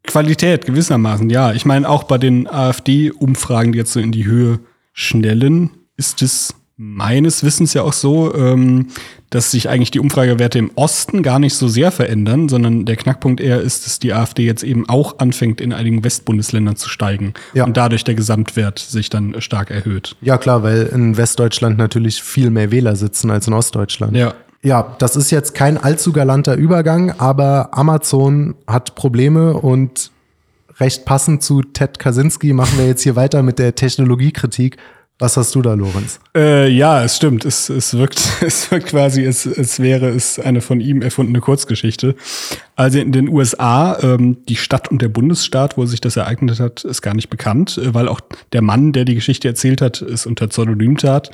[0.05, 1.53] Qualität gewissermaßen, ja.
[1.53, 4.59] Ich meine, auch bei den AfD-Umfragen, die jetzt so in die Höhe
[4.93, 8.87] schnellen, ist es meines Wissens ja auch so, ähm,
[9.29, 13.39] dass sich eigentlich die Umfragewerte im Osten gar nicht so sehr verändern, sondern der Knackpunkt
[13.39, 17.63] eher ist, dass die AfD jetzt eben auch anfängt, in einigen Westbundesländern zu steigen Ja.
[17.65, 20.15] und dadurch der Gesamtwert sich dann stark erhöht.
[20.21, 24.15] Ja, klar, weil in Westdeutschland natürlich viel mehr Wähler sitzen als in Ostdeutschland.
[24.15, 24.33] Ja.
[24.65, 30.09] Ja, das ist jetzt kein allzu galanter Übergang, aber Amazon hat Probleme und
[30.79, 34.77] recht passend zu Ted Kaczynski machen wir jetzt hier weiter mit der Technologiekritik.
[35.19, 36.19] Was hast du da, Lorenz?
[36.35, 37.45] Äh, ja, es stimmt.
[37.45, 42.15] Es, es, wirkt, es wirkt quasi, es, es wäre es eine von ihm erfundene Kurzgeschichte.
[42.75, 46.83] Also in den USA, ähm, die Stadt und der Bundesstaat, wo sich das ereignet hat,
[46.83, 48.19] ist gar nicht bekannt, äh, weil auch
[48.51, 51.29] der Mann, der die Geschichte erzählt hat, ist unter Pseudonym tat.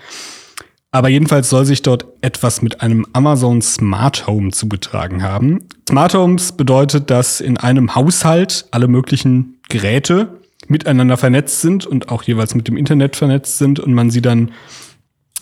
[0.92, 5.64] Aber jedenfalls soll sich dort etwas mit einem Amazon Smart Home zugetragen haben.
[5.89, 12.24] Smart Homes bedeutet, dass in einem Haushalt alle möglichen Geräte miteinander vernetzt sind und auch
[12.24, 14.52] jeweils mit dem Internet vernetzt sind und man sie dann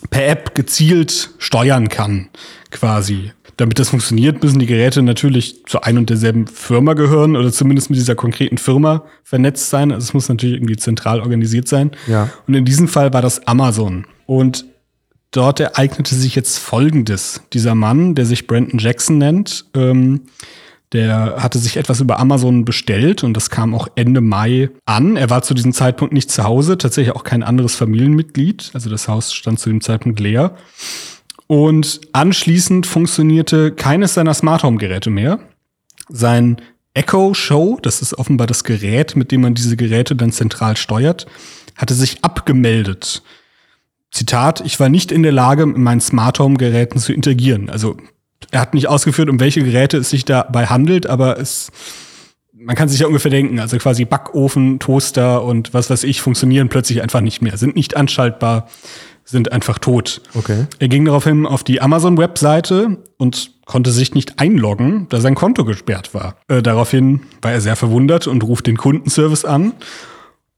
[0.08, 2.28] per App gezielt steuern kann,
[2.70, 3.32] quasi.
[3.56, 7.90] Damit das funktioniert, müssen die Geräte natürlich zu ein und derselben Firma gehören oder zumindest
[7.90, 9.92] mit dieser konkreten Firma vernetzt sein.
[9.92, 11.90] Also es muss natürlich irgendwie zentral organisiert sein.
[12.06, 12.30] Ja.
[12.46, 14.06] Und in diesem Fall war das Amazon.
[14.24, 14.64] Und
[15.30, 17.42] dort ereignete sich jetzt Folgendes.
[17.52, 20.22] Dieser Mann, der sich Brandon Jackson nennt, ähm,
[20.92, 25.16] der hatte sich etwas über Amazon bestellt und das kam auch Ende Mai an.
[25.16, 28.70] Er war zu diesem Zeitpunkt nicht zu Hause, tatsächlich auch kein anderes Familienmitglied.
[28.74, 30.56] Also das Haus stand zu dem Zeitpunkt leer.
[31.46, 35.38] Und anschließend funktionierte keines seiner Smart Home Geräte mehr.
[36.08, 36.60] Sein
[36.92, 41.26] Echo Show, das ist offenbar das Gerät, mit dem man diese Geräte dann zentral steuert,
[41.76, 43.22] hatte sich abgemeldet.
[44.10, 47.70] Zitat, ich war nicht in der Lage, mit meinen Smart Home Geräten zu interagieren.
[47.70, 47.96] Also
[48.50, 51.70] er hat nicht ausgeführt, um welche Geräte es sich dabei handelt, aber es,
[52.52, 56.68] man kann sich ja ungefähr denken, also quasi Backofen, Toaster und was weiß ich funktionieren
[56.68, 58.68] plötzlich einfach nicht mehr, sind nicht anschaltbar,
[59.24, 60.22] sind einfach tot.
[60.34, 60.66] Okay.
[60.80, 66.14] Er ging daraufhin auf die Amazon-Webseite und konnte sich nicht einloggen, da sein Konto gesperrt
[66.14, 66.34] war.
[66.48, 69.72] Äh, daraufhin war er sehr verwundert und ruft den Kundenservice an.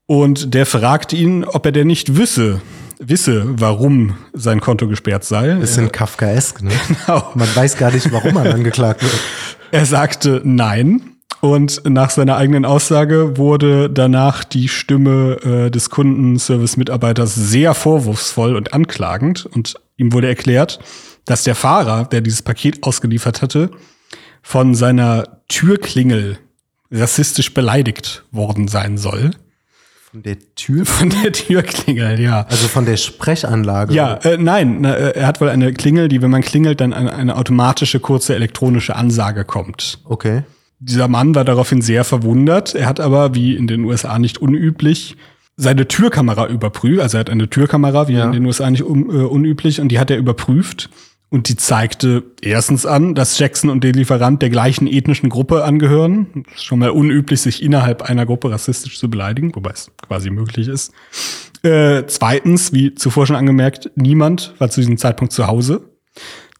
[0.05, 2.61] Und der fragt ihn, ob er denn nicht wisse,
[2.99, 5.55] wisse, warum sein Konto gesperrt sei.
[5.55, 6.71] Bisschen Kafkaesk, ne?
[6.87, 7.31] Genau.
[7.35, 9.13] Man weiß gar nicht, warum man angeklagt wird.
[9.71, 11.01] Er sagte nein.
[11.41, 18.73] Und nach seiner eigenen Aussage wurde danach die Stimme äh, des Kundenservice-Mitarbeiters sehr vorwurfsvoll und
[18.73, 19.47] anklagend.
[19.47, 20.79] Und ihm wurde erklärt,
[21.25, 23.71] dass der Fahrer, der dieses Paket ausgeliefert hatte,
[24.43, 26.37] von seiner Türklingel
[26.91, 29.31] rassistisch beleidigt worden sein soll.
[30.13, 30.85] Von der Tür?
[30.85, 32.45] Von der Türklingel, ja.
[32.47, 33.95] Also von der Sprechanlage?
[33.95, 36.93] Ja, äh, nein, na, äh, er hat wohl eine Klingel, die, wenn man klingelt, dann
[36.93, 39.97] eine, eine automatische kurze elektronische Ansage kommt.
[40.03, 40.43] Okay.
[40.77, 42.75] Dieser Mann war daraufhin sehr verwundert.
[42.75, 45.17] Er hat aber, wie in den USA nicht unüblich,
[45.55, 47.01] seine Türkamera überprüft.
[47.01, 48.25] Also er hat eine Türkamera, wie ja.
[48.25, 50.91] in den USA nicht un, äh, unüblich, und die hat er überprüft.
[51.33, 56.45] Und die zeigte erstens an, dass Jackson und der Lieferant der gleichen ethnischen Gruppe angehören.
[56.53, 60.67] Ist schon mal unüblich, sich innerhalb einer Gruppe rassistisch zu beleidigen, wobei es quasi möglich
[60.67, 60.93] ist.
[61.63, 65.89] Äh, zweitens, wie zuvor schon angemerkt, niemand war zu diesem Zeitpunkt zu Hause.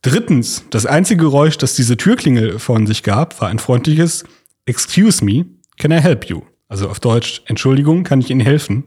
[0.02, 4.24] Drittens, das einzige Geräusch, das diese Türklingel von sich gab, war ein freundliches
[4.66, 5.46] Excuse me,
[5.78, 6.42] can I help you?
[6.68, 8.86] Also auf Deutsch, Entschuldigung, kann ich Ihnen helfen?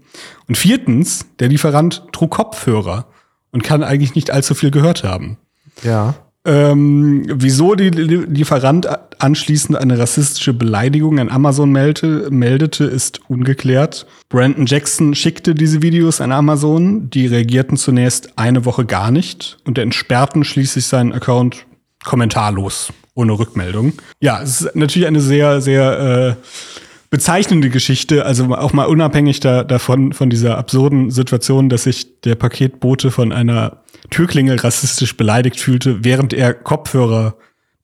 [0.48, 3.06] Und viertens, der Lieferant trug Kopfhörer
[3.52, 5.38] und kann eigentlich nicht allzu viel gehört haben.
[5.82, 6.14] Ja.
[6.46, 14.06] Ähm, wieso die Lieferant anschließend eine rassistische Beleidigung an Amazon meldete, meldete, ist ungeklärt.
[14.28, 17.10] Brandon Jackson schickte diese Videos an Amazon.
[17.10, 21.66] Die reagierten zunächst eine Woche gar nicht und entsperrten schließlich seinen Account
[22.04, 23.94] kommentarlos, ohne Rückmeldung.
[24.20, 29.64] Ja, es ist natürlich eine sehr, sehr äh, bezeichnende Geschichte, also auch mal unabhängig da,
[29.64, 36.04] davon, von dieser absurden Situation, dass sich der Paketbote von einer Türklingel rassistisch beleidigt fühlte,
[36.04, 37.36] während er Kopfhörer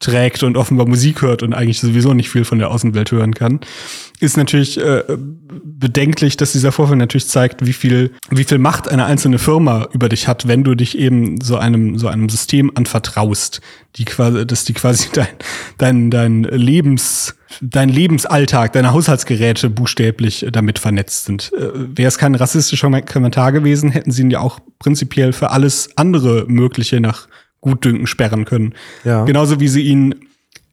[0.03, 3.61] trägt und offenbar Musik hört und eigentlich sowieso nicht viel von der Außenwelt hören kann,
[4.20, 5.03] ist natürlich äh,
[5.64, 10.09] bedenklich, dass dieser Vorfall natürlich zeigt, wie viel, wie viel Macht eine einzelne Firma über
[10.09, 13.61] dich hat, wenn du dich eben so einem, so einem System anvertraust,
[13.96, 15.28] die quasi, dass die quasi dein,
[15.78, 21.53] dein, dein Lebens, dein Lebensalltag, deine Haushaltsgeräte buchstäblich damit vernetzt sind.
[21.55, 25.90] Äh, Wäre es kein rassistischer Kommentar gewesen, hätten sie ihn ja auch prinzipiell für alles
[25.96, 27.28] andere Mögliche nach
[27.62, 28.74] Gutdünken sperren können.
[29.04, 29.24] Ja.
[29.24, 30.14] Genauso wie sie ihn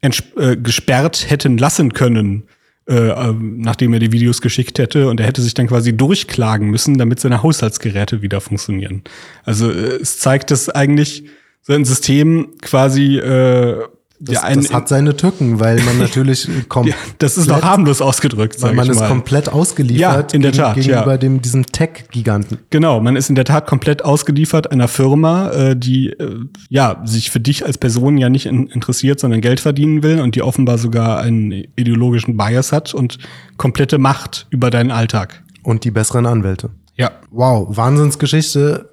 [0.02, 2.42] äh, gesperrt hätten lassen können,
[2.86, 5.08] äh, ähm, nachdem er die Videos geschickt hätte.
[5.08, 9.02] Und er hätte sich dann quasi durchklagen müssen, damit seine Haushaltsgeräte wieder funktionieren.
[9.44, 11.24] Also äh, es zeigt, dass eigentlich
[11.62, 13.84] so ein System quasi äh,
[14.20, 16.90] das, ja, ein, das hat seine Tücken, weil man natürlich kommt.
[16.90, 20.74] ja, das ist noch harmlos ausgedrückt, weil man ist komplett ausgeliefert ja, in der Tat,
[20.74, 21.16] gegenüber ja.
[21.16, 22.58] dem, diesem Tech-Giganten.
[22.68, 27.30] Genau, man ist in der Tat komplett ausgeliefert einer Firma, äh, die äh, ja sich
[27.30, 30.76] für dich als Person ja nicht in, interessiert, sondern Geld verdienen will und die offenbar
[30.76, 33.18] sogar einen ideologischen Bias hat und
[33.56, 35.42] komplette Macht über deinen Alltag.
[35.62, 36.70] Und die besseren Anwälte.
[36.96, 37.12] Ja.
[37.30, 38.90] Wow, Wahnsinnsgeschichte.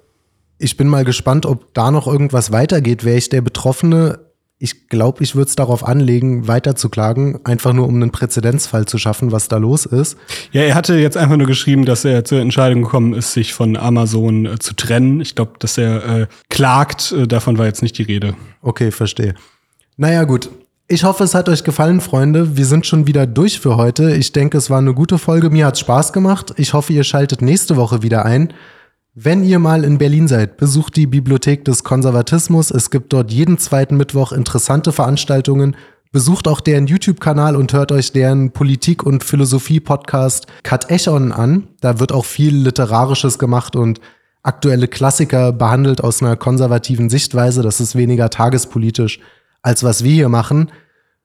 [0.58, 3.04] Ich bin mal gespannt, ob da noch irgendwas weitergeht.
[3.04, 4.18] Wäre ich der Betroffene,
[4.60, 8.86] ich glaube, ich würde es darauf anlegen, weiter zu klagen, einfach nur um einen Präzedenzfall
[8.86, 10.16] zu schaffen, was da los ist.
[10.50, 13.76] Ja, er hatte jetzt einfach nur geschrieben, dass er zur Entscheidung gekommen ist, sich von
[13.76, 15.20] Amazon äh, zu trennen.
[15.20, 18.34] Ich glaube, dass er äh, klagt, äh, davon war jetzt nicht die Rede.
[18.60, 19.34] Okay, verstehe.
[19.96, 20.50] Naja, gut.
[20.88, 22.56] Ich hoffe, es hat euch gefallen, Freunde.
[22.56, 24.16] Wir sind schon wieder durch für heute.
[24.16, 25.50] Ich denke, es war eine gute Folge.
[25.50, 26.54] Mir hat's Spaß gemacht.
[26.56, 28.54] Ich hoffe, ihr schaltet nächste Woche wieder ein.
[29.20, 32.70] Wenn ihr mal in Berlin seid, besucht die Bibliothek des Konservatismus.
[32.70, 35.74] Es gibt dort jeden zweiten Mittwoch interessante Veranstaltungen.
[36.12, 41.66] Besucht auch deren YouTube-Kanal und hört euch deren Politik- und Philosophie-Podcast Kat Echon an.
[41.80, 44.00] Da wird auch viel Literarisches gemacht und
[44.44, 47.62] aktuelle Klassiker behandelt aus einer konservativen Sichtweise.
[47.62, 49.18] Das ist weniger tagespolitisch,
[49.62, 50.70] als was wir hier machen.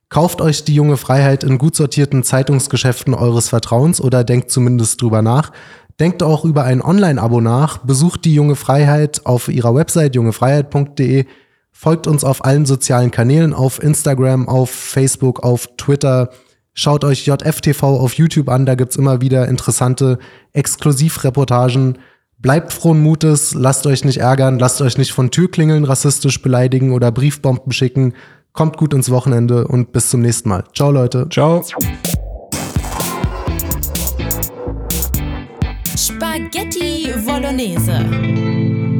[0.09, 5.21] Kauft euch die junge Freiheit in gut sortierten Zeitungsgeschäften eures Vertrauens oder denkt zumindest drüber
[5.21, 5.51] nach.
[5.99, 11.25] Denkt auch über ein Online-Abo nach, besucht die Junge Freiheit auf ihrer Website jungefreiheit.de,
[11.71, 16.29] folgt uns auf allen sozialen Kanälen, auf Instagram, auf Facebook, auf Twitter,
[16.73, 20.17] schaut euch JFTV auf YouTube an, da gibt's immer wieder interessante
[20.53, 21.99] Exklusivreportagen.
[22.39, 27.11] Bleibt frohen Mutes, lasst euch nicht ärgern, lasst euch nicht von Türklingeln rassistisch beleidigen oder
[27.11, 28.13] Briefbomben schicken.
[28.51, 30.65] Kommt gut ins Wochenende und bis zum nächsten Mal.
[30.73, 31.27] Ciao Leute.
[31.29, 31.63] Ciao.
[35.95, 38.92] Spaghetti Bolognese.